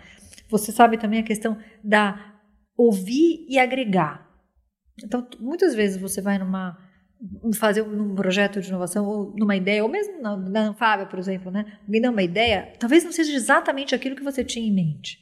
[0.49, 2.35] Você sabe também a questão da
[2.75, 4.27] ouvir e agregar.
[5.03, 6.77] Então, muitas vezes você vai numa
[7.55, 11.79] fazer um projeto de inovação ou numa ideia, ou mesmo na, na por exemplo, né?
[11.85, 15.19] Alguém dá uma ideia, talvez não seja exatamente aquilo que você tinha em mente.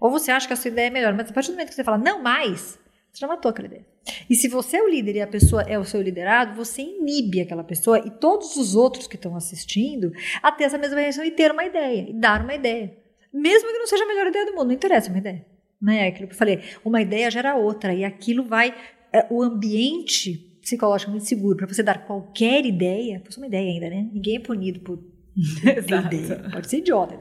[0.00, 1.74] Ou você acha que a sua ideia é melhor, mas a partir do momento que
[1.74, 2.78] você fala, não mais,
[3.12, 3.86] você já matou aquela ideia.
[4.28, 7.40] E se você é o líder e a pessoa é o seu liderado, você inibe
[7.40, 11.30] aquela pessoa e todos os outros que estão assistindo a ter essa mesma reação e
[11.30, 12.96] ter uma ideia, e dar uma ideia.
[13.32, 15.44] Mesmo que não seja a melhor ideia do mundo, não interessa uma ideia.
[15.80, 16.06] Né?
[16.06, 18.74] É aquilo que eu falei, uma ideia gera outra, e aquilo vai.
[19.10, 24.08] É, o ambiente psicologicamente seguro para você dar qualquer ideia, fosse uma ideia ainda, né?
[24.12, 25.02] Ninguém é punido por
[25.34, 26.50] ideia.
[26.52, 27.14] Pode ser idiota.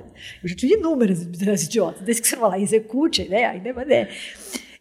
[0.44, 2.02] Eu já tive inúmeras ideias idiotas.
[2.02, 4.10] Desde que você fala, execute a ideia, ainda é uma ideia.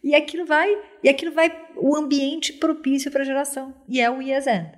[0.03, 0.69] E aquilo vai,
[1.03, 3.73] e aquilo vai o ambiente propício para a geração.
[3.87, 4.71] E é o IESN.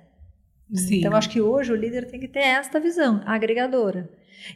[0.90, 4.08] Então, acho que hoje o líder tem que ter esta visão, agregadora.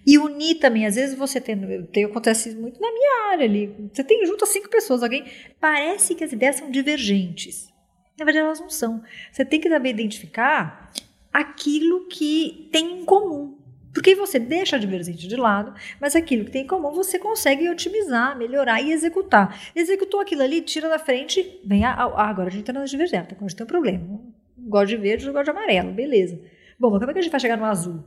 [0.07, 3.75] E unir também, às vezes você tem, tem acontece muito na minha área ali.
[3.93, 5.25] Você tem junto a cinco pessoas, alguém
[5.61, 7.74] parece que as ideias são divergentes.
[8.19, 9.03] Na verdade, elas não são.
[9.33, 10.93] Você tem que saber identificar
[11.33, 13.59] aquilo que tem em comum.
[13.93, 17.69] Porque você deixa a divergência de lado, mas aquilo que tem em comum você consegue
[17.69, 19.57] otimizar, melhorar e executar.
[19.75, 23.21] Executou aquilo ali, tira da frente, vem a, a, agora a gente está na divergência,
[23.21, 24.21] agora a gente tem um problema.
[24.59, 26.41] Gosto de verde, gosto de amarelo, beleza.
[26.79, 28.03] Bom, mas como é que a gente vai chegar no azul?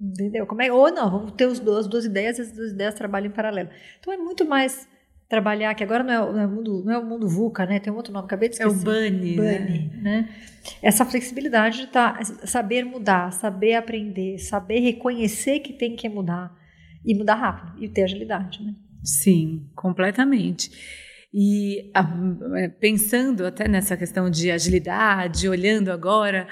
[0.00, 0.44] Entendeu?
[0.44, 3.28] Como é, ou não, vamos ter os as duas ideias e as duas ideias trabalham
[3.28, 3.70] em paralelo.
[4.00, 4.88] Então é muito mais
[5.32, 7.80] trabalhar, que agora não é, não é, o, mundo, não é o mundo VUCA, né?
[7.80, 8.70] Tem um outro nome, acabei de esquecer.
[8.70, 9.36] É o BANI.
[9.36, 10.00] BANI, né?
[10.02, 10.28] né?
[10.82, 16.54] Essa flexibilidade de tá, saber mudar, saber aprender, saber reconhecer que tem que mudar
[17.02, 18.74] e mudar rápido e ter agilidade, né?
[19.02, 20.70] Sim, completamente.
[21.32, 22.06] E a,
[22.58, 26.46] é, pensando até nessa questão de agilidade, olhando agora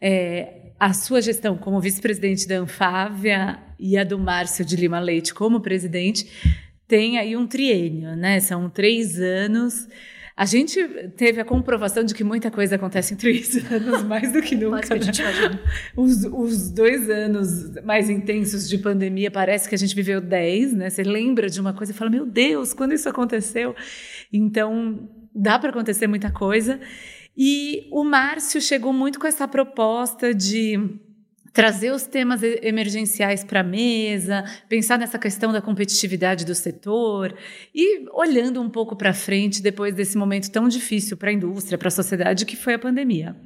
[0.00, 5.34] é, a sua gestão como vice-presidente da Anfávia e a do Márcio de Lima Leite
[5.34, 8.40] como presidente, tem aí um triênio, né?
[8.40, 9.86] São três anos.
[10.36, 10.82] A gente
[11.16, 14.80] teve a comprovação de que muita coisa acontece em três anos, mais do que nunca.
[14.80, 15.60] que a gente né?
[15.96, 20.90] os, os dois anos mais intensos de pandemia, parece que a gente viveu dez, né?
[20.90, 23.72] Você lembra de uma coisa e fala, meu Deus, quando isso aconteceu?
[24.32, 26.80] Então, dá para acontecer muita coisa.
[27.36, 30.76] E o Márcio chegou muito com essa proposta de
[31.52, 37.36] trazer os temas emergenciais para a mesa, pensar nessa questão da competitividade do setor
[37.74, 41.88] e olhando um pouco para frente depois desse momento tão difícil para a indústria, para
[41.88, 43.36] a sociedade que foi a pandemia.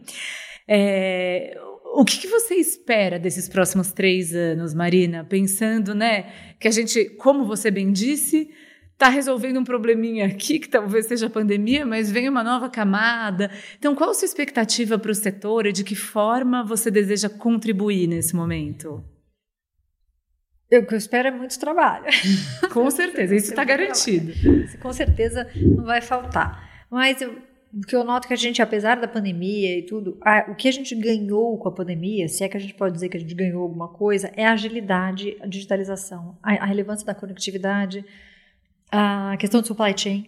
[0.68, 1.58] É,
[1.94, 5.24] o que, que, você espera desses próximos três anos, Marina?
[5.24, 8.50] Pensando, né, que a gente, como você bem disse,
[8.94, 13.50] está resolvendo um probleminha aqui, que talvez seja a pandemia, mas vem uma nova camada.
[13.76, 18.06] Então, qual a sua expectativa para o setor e de que forma você deseja contribuir
[18.06, 19.04] nesse momento?
[20.70, 22.06] Eu, que eu espero é muito trabalho.
[22.72, 24.32] Com certeza, isso está garantido.
[24.80, 26.86] Com certeza não vai faltar.
[26.90, 27.36] Mas eu,
[27.72, 30.68] o que eu noto que a gente, apesar da pandemia e tudo, a, o que
[30.68, 33.20] a gente ganhou com a pandemia, se é que a gente pode dizer que a
[33.20, 38.04] gente ganhou alguma coisa, é a agilidade, a digitalização, a, a relevância da conectividade,
[38.90, 40.26] a questão do supply chain,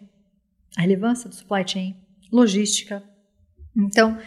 [0.77, 1.97] a relevância do supply chain,
[2.33, 3.03] logística.
[3.77, 4.19] Então,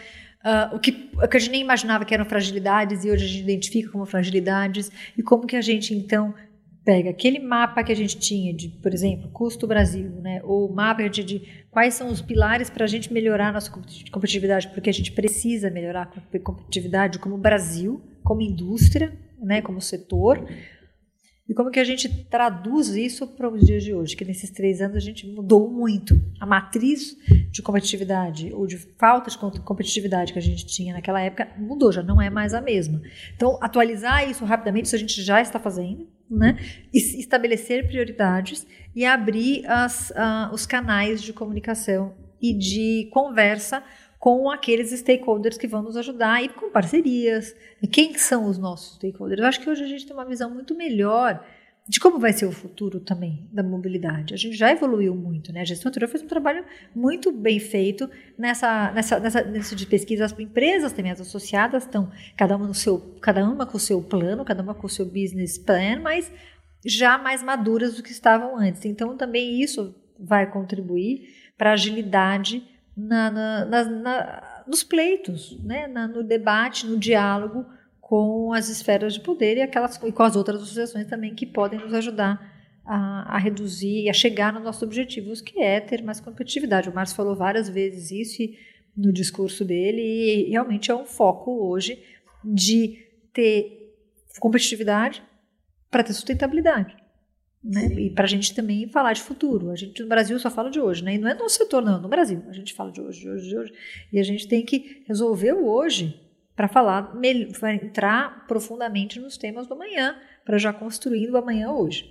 [0.44, 3.28] uh, o, que, o que a gente nem imaginava que eram fragilidades e hoje a
[3.28, 4.90] gente identifica como fragilidades.
[5.16, 6.34] E como que a gente então
[6.84, 11.08] pega aquele mapa que a gente tinha de, por exemplo, custo Brasil, né, ou mapa
[11.08, 14.92] de, de quais são os pilares para a gente melhorar a nossa competitividade, porque a
[14.92, 20.46] gente precisa melhorar a competitividade como Brasil, como indústria, né, como setor,
[21.50, 24.14] e como que a gente traduz isso para os dias de hoje?
[24.14, 26.14] Que nesses três anos a gente mudou muito.
[26.38, 27.16] A matriz
[27.50, 32.04] de competitividade ou de falta de competitividade que a gente tinha naquela época mudou, já
[32.04, 33.02] não é mais a mesma.
[33.34, 36.56] Então, atualizar isso rapidamente, isso a gente já está fazendo, né?
[36.94, 43.82] Estabelecer prioridades e abrir as, uh, os canais de comunicação e de conversa
[44.20, 47.56] com aqueles stakeholders que vão nos ajudar e com parcerias.
[47.82, 49.40] E quem são os nossos stakeholders?
[49.40, 51.42] Eu acho que hoje a gente tem uma visão muito melhor
[51.88, 54.34] de como vai ser o futuro também da mobilidade.
[54.34, 55.62] A gente já evoluiu muito, né?
[55.62, 60.26] A gestão anterior fez um trabalho muito bem feito nessa, nessa, nessa, nessa de pesquisa.
[60.26, 64.02] As empresas também, as associadas, estão cada uma, no seu, cada uma com o seu
[64.02, 66.30] plano, cada uma com o seu business plan, mas
[66.84, 68.84] já mais maduras do que estavam antes.
[68.84, 72.62] Então, também isso vai contribuir para a agilidade
[72.96, 75.86] na, na, na, nos pleitos, né?
[75.86, 77.66] no debate, no diálogo
[78.00, 81.78] com as esferas de poder e, aquelas, e com as outras associações também que podem
[81.78, 82.40] nos ajudar
[82.84, 86.88] a, a, reduzir e a chegar nos nossos objetivos, que é ter mais competitividade.
[86.88, 88.42] O Márcio falou várias vezes isso
[88.96, 92.02] no discurso dele e realmente é um foco hoje
[92.44, 92.98] de
[93.32, 93.94] ter
[94.40, 95.22] competitividade
[95.88, 96.96] para ter sustentabilidade.
[97.62, 97.86] Né?
[97.94, 99.70] E para a gente também falar de futuro.
[99.70, 101.14] A gente no Brasil só fala de hoje, né?
[101.14, 102.42] E não é no setor, não, no Brasil.
[102.48, 103.72] A gente fala de hoje, de hoje, de hoje.
[104.12, 106.18] E a gente tem que resolver o hoje
[106.56, 107.14] para falar,
[107.58, 112.04] para entrar profundamente nos temas do amanhã, para já construindo o amanhã hoje.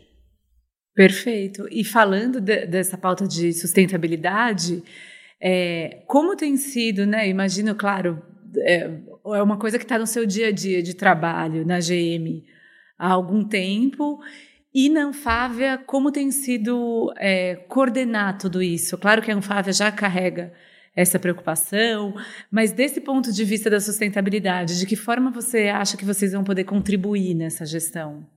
[0.93, 1.67] Perfeito.
[1.71, 4.83] E falando de, dessa pauta de sustentabilidade,
[5.41, 7.27] é, como tem sido, né?
[7.27, 8.21] Imagino, claro,
[8.57, 12.43] é, é uma coisa que está no seu dia a dia de trabalho na GM
[12.97, 14.19] há algum tempo
[14.73, 18.97] e na Anfávia, como tem sido é, coordenar tudo isso?
[18.97, 20.53] Claro que a Anfávia já carrega
[20.95, 22.13] essa preocupação,
[22.51, 26.43] mas desse ponto de vista da sustentabilidade, de que forma você acha que vocês vão
[26.43, 28.27] poder contribuir nessa gestão?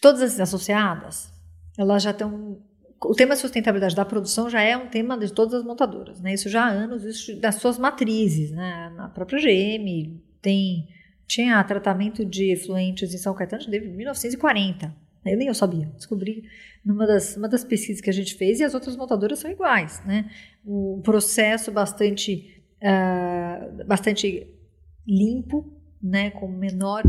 [0.00, 1.32] Todas as associadas,
[1.76, 2.62] elas já estão
[3.02, 6.34] o tema sustentabilidade da produção já é um tema de todas as montadoras, né?
[6.34, 8.92] Isso já há anos, isso das suas matrizes, né?
[8.94, 10.86] Na própria GM tem
[11.30, 14.92] tinha tratamento de efluentes em São Caetano desde 1940.
[15.24, 16.42] Eu nem eu sabia, descobri
[16.84, 20.02] numa das, uma das pesquisas que a gente fez e as outras montadoras são iguais,
[20.04, 20.28] né?
[20.66, 24.44] Um processo bastante, uh, bastante
[25.06, 26.30] limpo, né?
[26.30, 27.04] Com menor,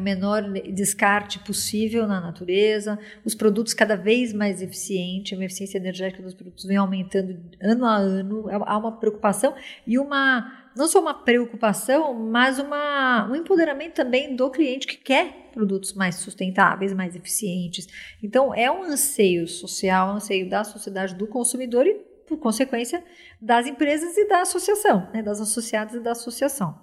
[0.00, 6.34] menor descarte possível na natureza, os produtos cada vez mais eficientes, a eficiência energética dos
[6.34, 9.52] produtos vem aumentando ano a ano, há uma preocupação
[9.84, 15.50] e uma não só uma preocupação, mas uma, um empoderamento também do cliente que quer
[15.52, 17.88] produtos mais sustentáveis, mais eficientes.
[18.22, 21.94] Então, é um anseio social, um anseio da sociedade, do consumidor e,
[22.28, 23.02] por consequência,
[23.40, 26.78] das empresas e da associação, né, das associadas e da associação.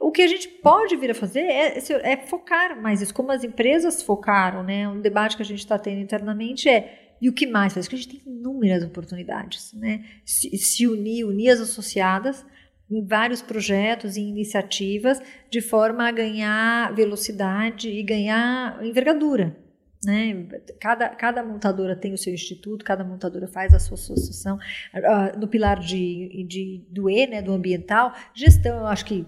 [0.00, 3.44] O que a gente pode vir a fazer é, é focar mais isso, como as
[3.44, 4.88] empresas focaram, né?
[4.88, 7.74] Um debate que a gente está tendo internamente é e o que mais?
[7.74, 10.04] Porque a gente tem inúmeras oportunidades, né?
[10.24, 12.44] Se, se unir, unir as associadas
[12.92, 19.56] em vários projetos e iniciativas de forma a ganhar velocidade e ganhar envergadura.
[20.04, 20.46] Né?
[20.80, 24.58] Cada, cada montadora tem o seu instituto, cada montadora faz a sua associação.
[24.94, 29.24] Uh, no pilar de, de, do E, né, do ambiental, gestão, eu acho que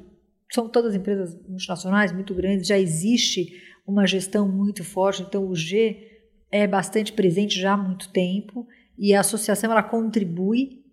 [0.53, 6.11] são todas empresas multinacionais muito grandes, já existe uma gestão muito forte, então o G
[6.51, 8.67] é bastante presente já há muito tempo.
[8.97, 10.84] E a associação ela contribui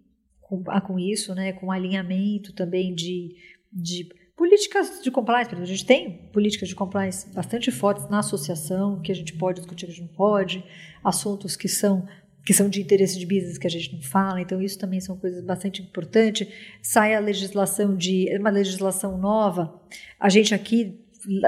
[0.51, 3.35] com, com isso, né, com alinhamento também de,
[3.71, 5.55] de políticas de compliance.
[5.55, 9.85] A gente tem políticas de compliance bastante fortes na associação, que a gente pode discutir,
[9.85, 10.63] que a gente não pode,
[11.03, 12.05] assuntos que são
[12.43, 15.15] que são de interesse de business que a gente não fala, então isso também são
[15.15, 16.47] coisas bastante importantes.
[16.81, 19.79] Sai a legislação de uma legislação nova,
[20.19, 20.99] a gente aqui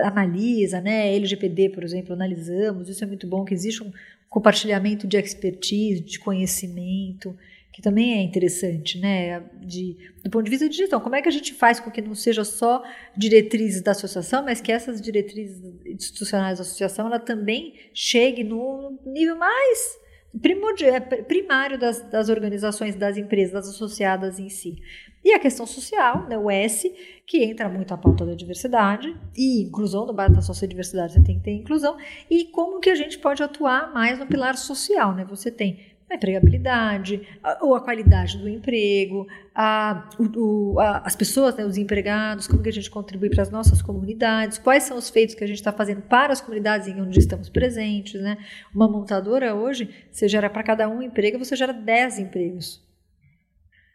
[0.04, 3.92] analisa, né, LGPD, por exemplo, analisamos, isso é muito bom que existe um
[4.30, 7.36] compartilhamento de expertise, de conhecimento,
[7.74, 11.00] que também é interessante, né, de, do ponto de vista de gestão.
[11.00, 12.84] Como é que a gente faz com que não seja só
[13.18, 19.36] diretrizes da associação, mas que essas diretrizes institucionais da associação ela também chegue no nível
[19.36, 19.98] mais
[20.84, 24.76] é, primário das, das organizações, das empresas, das associadas em si.
[25.24, 26.94] E a questão social, né, o S,
[27.26, 31.24] que entra muito a pauta da diversidade e inclusão, no basta só ser diversidade, você
[31.24, 31.98] tem que ter inclusão,
[32.30, 35.24] e como que a gente pode atuar mais no pilar social, né?
[35.26, 41.56] Você tem a empregabilidade, a, ou a qualidade do emprego, a, o, a, as pessoas,
[41.56, 45.10] né, os empregados, como que a gente contribui para as nossas comunidades, quais são os
[45.10, 48.22] feitos que a gente está fazendo para as comunidades em onde estamos presentes.
[48.22, 48.38] Né?
[48.74, 52.82] Uma montadora hoje, você gera para cada um emprego, você gera 10 empregos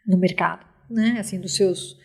[0.05, 1.17] no mercado, né?
[1.19, 1.97] assim, dos seus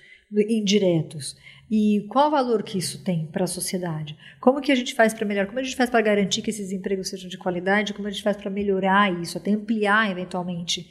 [0.48, 1.36] indiretos.
[1.76, 4.16] E qual o valor que isso tem para a sociedade?
[4.40, 5.48] Como que a gente faz para melhorar?
[5.48, 7.92] Como a gente faz para garantir que esses empregos sejam de qualidade?
[7.92, 10.88] Como a gente faz para melhorar isso, até ampliar eventualmente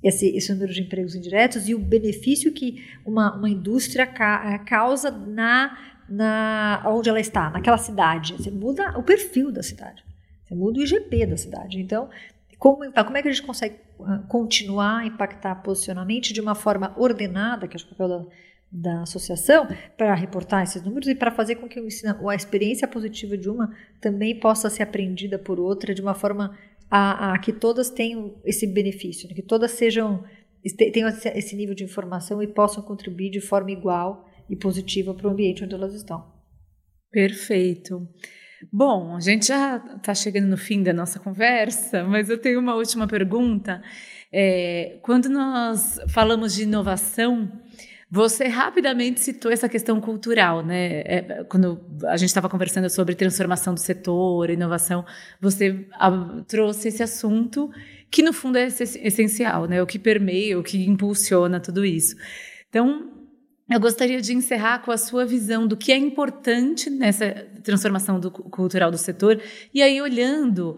[0.00, 5.10] esse, esse, número de empregos indiretos e o benefício que uma, uma indústria ca, causa
[5.10, 5.76] na,
[6.08, 8.34] na onde ela está, naquela cidade.
[8.34, 10.04] Você muda o perfil da cidade,
[10.44, 11.80] você muda o IGP da cidade.
[11.80, 12.08] Então,
[12.56, 13.80] como, como é que a gente consegue
[14.28, 18.26] continuar a impactar posicionamento de uma forma ordenada, que é o papel da
[18.70, 23.48] da associação para reportar esses números e para fazer com que a experiência positiva de
[23.48, 26.56] uma também possa ser aprendida por outra de uma forma
[26.88, 29.34] a, a que todas tenham esse benefício, né?
[29.34, 30.24] que todas sejam
[30.92, 35.30] tenham esse nível de informação e possam contribuir de forma igual e positiva para o
[35.30, 36.22] ambiente onde elas estão.
[37.10, 38.06] Perfeito.
[38.70, 42.74] Bom, a gente já está chegando no fim da nossa conversa, mas eu tenho uma
[42.74, 43.82] última pergunta.
[44.30, 47.50] É, quando nós falamos de inovação,
[48.10, 51.00] você rapidamente citou essa questão cultural, né?
[51.02, 55.04] É, quando a gente estava conversando sobre transformação do setor, inovação,
[55.40, 57.70] você a, trouxe esse assunto
[58.10, 59.80] que no fundo é essencial, né?
[59.80, 62.16] O que permeia, o que impulsiona tudo isso.
[62.68, 63.12] Então,
[63.70, 68.28] eu gostaria de encerrar com a sua visão do que é importante nessa transformação do,
[68.28, 69.40] cultural do setor,
[69.72, 70.76] e aí olhando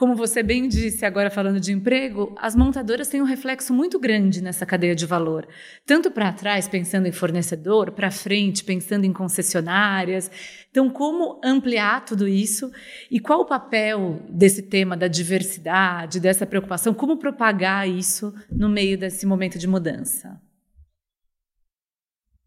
[0.00, 4.42] como você bem disse agora falando de emprego, as montadoras têm um reflexo muito grande
[4.42, 5.46] nessa cadeia de valor.
[5.84, 10.30] Tanto para trás, pensando em fornecedor, para frente, pensando em concessionárias.
[10.70, 12.72] Então, como ampliar tudo isso
[13.10, 18.96] e qual o papel desse tema da diversidade, dessa preocupação, como propagar isso no meio
[18.96, 20.40] desse momento de mudança?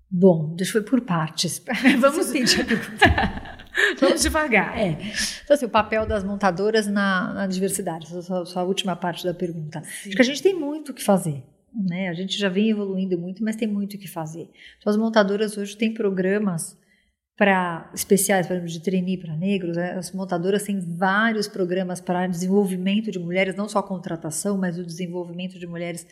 [0.09, 1.63] Bom, deixa eu ir por partes.
[2.01, 3.52] Vamos sentir a pergunta.
[3.99, 4.77] Vamos devagar.
[4.77, 4.97] É.
[5.43, 9.33] Então, assim, o papel das montadoras na, na diversidade, essa é a última parte da
[9.33, 9.81] pergunta.
[9.83, 10.09] Sim.
[10.09, 11.43] Acho que a gente tem muito o que fazer.
[11.73, 12.09] Né?
[12.09, 14.49] A gente já vem evoluindo muito, mas tem muito o que fazer.
[14.77, 16.77] Então, as montadoras hoje têm programas
[17.35, 19.75] para especiais, por exemplo, de trainee para negros.
[19.75, 19.93] Né?
[19.93, 24.85] As montadoras têm vários programas para desenvolvimento de mulheres, não só a contratação, mas o
[24.85, 26.05] desenvolvimento de mulheres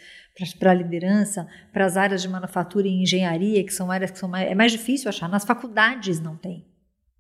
[0.58, 4.28] para a liderança, para as áreas de manufatura e engenharia, que são áreas que são
[4.28, 5.30] mais, é mais difícil achar.
[5.30, 6.71] Nas faculdades não tem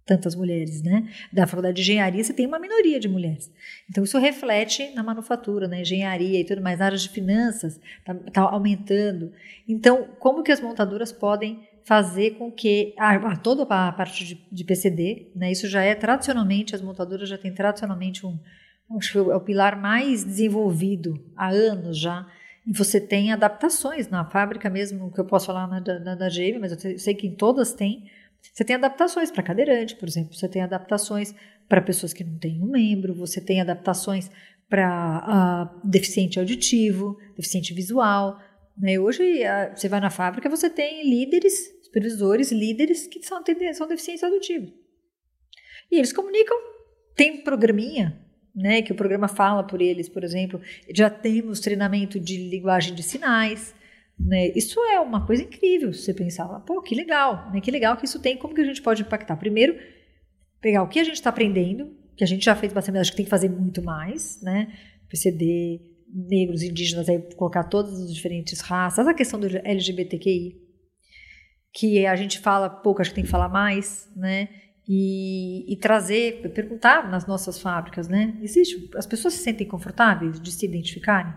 [0.05, 1.07] tantas mulheres, né?
[1.31, 3.51] Da faculdade de engenharia você tem uma minoria de mulheres.
[3.89, 8.13] Então isso reflete na manufatura, na engenharia e tudo mais, na área de finanças está
[8.13, 9.31] tá aumentando.
[9.67, 14.63] Então como que as montadoras podem fazer com que a, toda a parte de, de,
[14.63, 15.51] PCD, né?
[15.51, 18.37] Isso já é tradicionalmente as montadoras já têm tradicionalmente um
[18.97, 22.27] acho que é o pilar mais desenvolvido há anos já.
[22.65, 26.60] E você tem adaptações na fábrica mesmo, que eu posso falar na, na, da GM,
[26.60, 28.06] mas eu sei que em todas tem
[28.54, 31.33] você tem adaptações para cadeirante, por exemplo, você tem adaptações
[31.67, 34.29] para pessoas que não têm um membro, você tem adaptações
[34.69, 38.39] para uh, deficiente auditivo, deficiente visual.
[38.77, 39.00] Né?
[39.00, 44.23] Hoje, uh, você vai na fábrica, você tem líderes, supervisores, líderes que são, são deficientes
[44.23, 44.71] auditivos.
[45.92, 46.58] E eles comunicam,
[47.15, 48.17] tem programinha,
[48.56, 50.62] né, que o programa fala por eles, por exemplo.
[50.94, 53.73] Já temos treinamento de linguagem de sinais.
[54.26, 54.50] Né?
[54.56, 57.60] Isso é uma coisa incrível, se você pensar, pô, que legal, né?
[57.60, 59.36] que legal que isso tem, como que a gente pode impactar?
[59.38, 59.76] Primeiro,
[60.62, 63.17] pegar o que a gente está aprendendo, que a gente já fez bastante, acho que
[63.17, 64.72] tem que fazer muito mais, né?
[65.10, 65.82] PCD,
[66.13, 70.56] negros, indígenas, aí colocar todas as diferentes raças, a questão do LGBTQI,
[71.74, 74.50] que a gente fala pouco, acho que tem que falar mais, né?
[74.88, 78.38] E, e, trazer, perguntar nas nossas fábricas, né?
[78.42, 81.34] Existe, as pessoas se sentem confortáveis de se identificarem?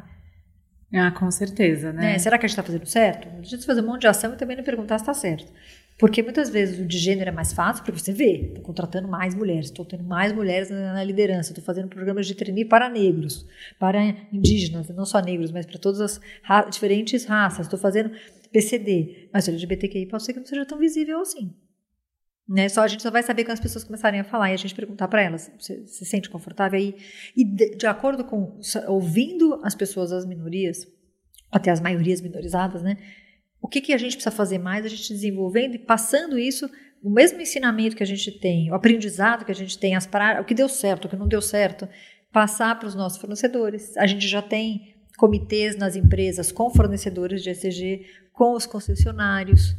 [0.95, 2.13] Ah, com certeza, né?
[2.13, 2.19] né?
[2.19, 3.29] Será que a gente está fazendo certo?
[3.29, 5.53] A gente fazer um monte de ação e também não perguntar se está certo.
[5.99, 9.35] Porque muitas vezes o de gênero é mais fácil, porque você vê, estou contratando mais
[9.35, 13.47] mulheres, estou tendo mais mulheres na, na liderança, estou fazendo programas de trainee para negros,
[13.79, 18.11] para indígenas, não só negros, mas para todas as ra diferentes raças, estou fazendo
[18.53, 21.53] PCD, mas o LGBTQI pode ser que não seja tão visível assim.
[22.49, 22.69] Né?
[22.69, 24.75] Só a gente só vai saber quando as pessoas começarem a falar e a gente
[24.75, 26.95] perguntar para elas, você se sente confortável aí?
[27.35, 30.87] E de, de acordo com ouvindo as pessoas, as minorias,
[31.51, 32.99] até as maiorias minorizadas, né?
[33.63, 34.85] O que, que a gente precisa fazer mais?
[34.85, 36.71] A gente desenvolvendo e passando isso,
[37.03, 40.41] o mesmo ensinamento que a gente tem, o aprendizado que a gente tem, as pra,
[40.43, 41.89] o que deu certo, o que não deu certo,
[42.31, 43.97] passar para os nossos fornecedores.
[43.97, 49.75] A gente já tem comitês nas empresas com fornecedores de ECG, com os concessionários,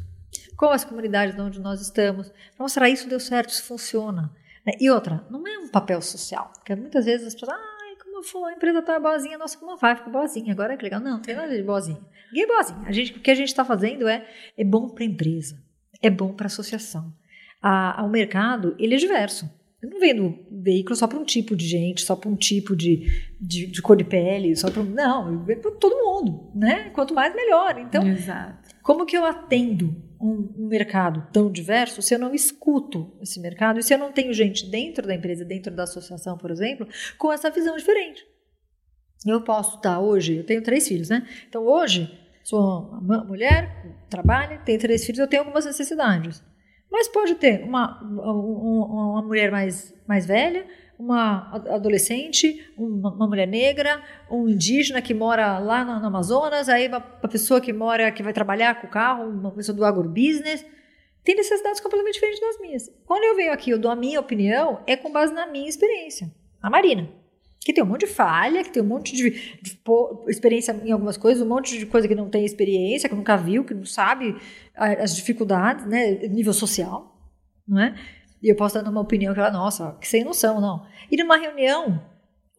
[0.56, 2.32] com as comunidades onde nós estamos.
[2.58, 4.32] Mostrar isso deu certo, isso funciona.
[4.66, 4.74] Né?
[4.80, 8.54] E outra, não é um papel social, porque muitas vezes as pessoas, ai, como foi,
[8.54, 11.00] a empresa tá boazinha, nossa, como vai, ficou boazinha, agora é que legal.
[11.00, 12.02] Não, não tem nada de boazinha.
[12.32, 12.84] Ninguém é boazinha.
[12.86, 14.28] A gente, o que a gente está fazendo é,
[14.58, 15.62] é bom para a empresa,
[16.02, 17.14] é bom para a associação.
[17.62, 19.50] A, o mercado, ele é diverso.
[19.82, 23.06] Eu não vendo veículo só para um tipo de gente, só para um tipo de,
[23.40, 26.90] de, de, cor de pele, só para não, eu vendo para todo mundo, né?
[26.90, 27.78] Quanto mais melhor.
[27.78, 28.70] Então, Exato.
[28.82, 29.96] como que eu atendo
[30.26, 34.12] um, um, mercado tão diverso se eu não escuto esse mercado e se eu não
[34.12, 38.24] tenho gente dentro da empresa, dentro da associação, por exemplo, com essa visão diferente.
[39.26, 41.28] Eu posso estar hoje, eu tenho três filhos, né?
[41.48, 42.12] Então hoje
[42.44, 46.44] sou uma mulher, trabalho, tenho três filhos, eu tenho algumas necessidades.
[46.92, 48.34] Mas pode ter uma, uma,
[49.14, 50.66] uma mulher mais, mais velha,
[50.98, 57.60] uma adolescente, uma, mulher negra, um indígena que mora lá no, Amazonas, aí uma, pessoa
[57.60, 60.66] que mora, que vai trabalhar com o carro, uma pessoa do agrobusiness,
[61.24, 62.92] tem necessidades completamente diferentes das minhas.
[63.06, 66.32] Quando eu venho aqui, eu dou a minha opinião, é com base na minha experiência.
[66.62, 67.10] A Marina,
[67.66, 69.80] que tem um monte de falha, que tem um monte de, de, de
[70.28, 73.66] experiência em algumas coisas, um monte de coisa que não tem experiência, que nunca viu,
[73.66, 74.36] que não sabe
[74.76, 77.20] as dificuldades, né, nível social,
[77.68, 77.96] não é?
[78.46, 80.86] E eu posso dar uma opinião que ela, nossa, que sem noção, não.
[81.12, 82.00] E numa reunião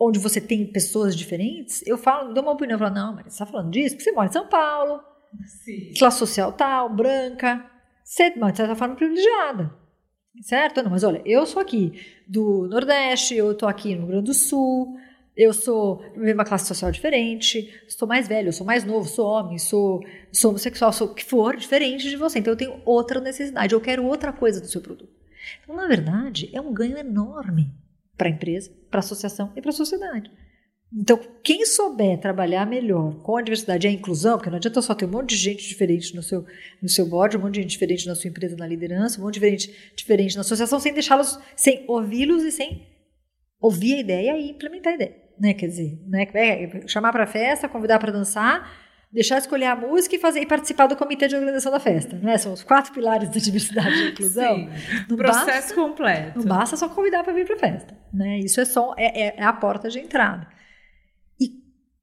[0.01, 3.31] onde você tem pessoas diferentes, eu falo, dou uma opinião, eu falo, não, mas você
[3.31, 5.01] está falando disso porque você mora em São Paulo,
[5.65, 5.93] Sim.
[5.97, 7.65] classe social tal, branca,
[8.03, 9.73] você, mas você está falando privilegiada,
[10.43, 10.83] certo?
[10.83, 11.93] Não, mas olha, eu sou aqui
[12.27, 14.97] do Nordeste, eu estou aqui no Rio Grande do Sul,
[15.37, 19.57] eu sou de uma classe social diferente, sou mais velho, sou mais novo, sou homem,
[19.57, 20.01] sou,
[20.33, 22.41] sou homossexual, sou o que for, diferente de você.
[22.41, 25.15] Então eu tenho outra necessidade, eu quero outra coisa do seu produto.
[25.63, 27.73] Então, na verdade, é um ganho enorme
[28.17, 30.31] para a empresa, para a associação e para a sociedade.
[30.95, 34.95] Então, quem souber trabalhar melhor com a diversidade e a inclusão, porque não adianta só
[34.95, 36.47] ter um monte de gente diferente no seu,
[36.81, 39.41] no seu board, um monte de gente diferente na sua empresa, na liderança, um monte
[39.41, 42.87] de gente diferente na associação, sem deixá-los, sem ouvi-los e sem
[43.61, 45.17] ouvir a ideia e implementar a ideia.
[45.39, 45.55] Né?
[45.55, 46.27] Quer dizer, né?
[46.33, 48.86] É, chamar para festa, convidar para dançar,
[49.17, 52.19] deixar escolher a música e fazer e participar do comitê de organização da festa.
[52.19, 52.37] Né?
[52.37, 54.57] São os quatro pilares da diversidade e inclusão.
[54.57, 54.69] Sim,
[55.09, 56.39] não processo basta, completo.
[56.39, 57.99] Não basta só convidar para vir para a festa.
[58.13, 58.41] Né?
[58.41, 60.47] Isso é só é, é, é, a porta de entrada.
[61.41, 61.49] E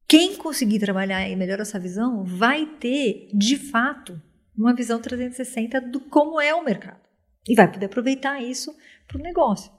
[0.08, 4.20] quem conseguir trabalhar e melhorar essa visão vai ter, de fato,
[4.58, 7.02] uma visão 360 do como é o mercado.
[7.48, 8.76] E vai poder aproveitar isso
[9.08, 9.72] para o negócio.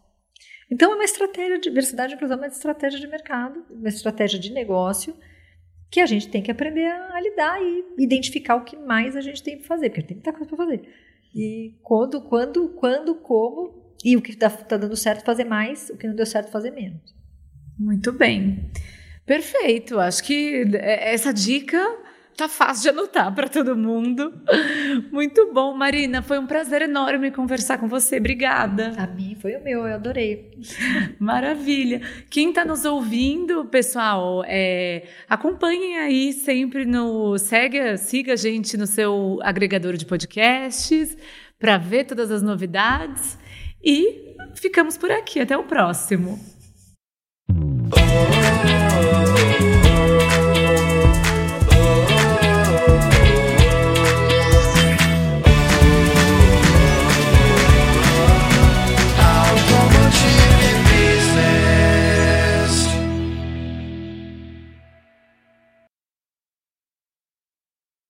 [0.70, 4.38] Então, é uma estratégia de diversidade e inclusão, é uma estratégia de mercado, uma estratégia
[4.38, 5.16] de negócio
[5.94, 9.40] que a gente tem que aprender a lidar e identificar o que mais a gente
[9.40, 10.82] tem para fazer, porque tem muita coisa para fazer.
[11.32, 15.96] E quando, quando, quando, como, e o que está tá dando certo fazer mais, o
[15.96, 17.14] que não deu certo fazer menos.
[17.78, 18.72] Muito bem.
[19.24, 20.00] Perfeito.
[20.00, 21.80] Acho que essa dica
[22.36, 24.34] Tá fácil de anotar para todo mundo.
[25.12, 26.20] Muito bom, Marina.
[26.20, 28.16] Foi um prazer enorme conversar com você.
[28.16, 28.92] Obrigada.
[28.96, 30.50] A mim foi o meu, eu adorei.
[31.20, 32.00] Maravilha.
[32.28, 37.38] Quem está nos ouvindo, pessoal, é, acompanhem aí sempre no.
[37.38, 41.16] Segue, siga a gente no seu agregador de podcasts
[41.56, 43.38] para ver todas as novidades.
[43.82, 45.38] E ficamos por aqui.
[45.38, 46.40] Até o próximo.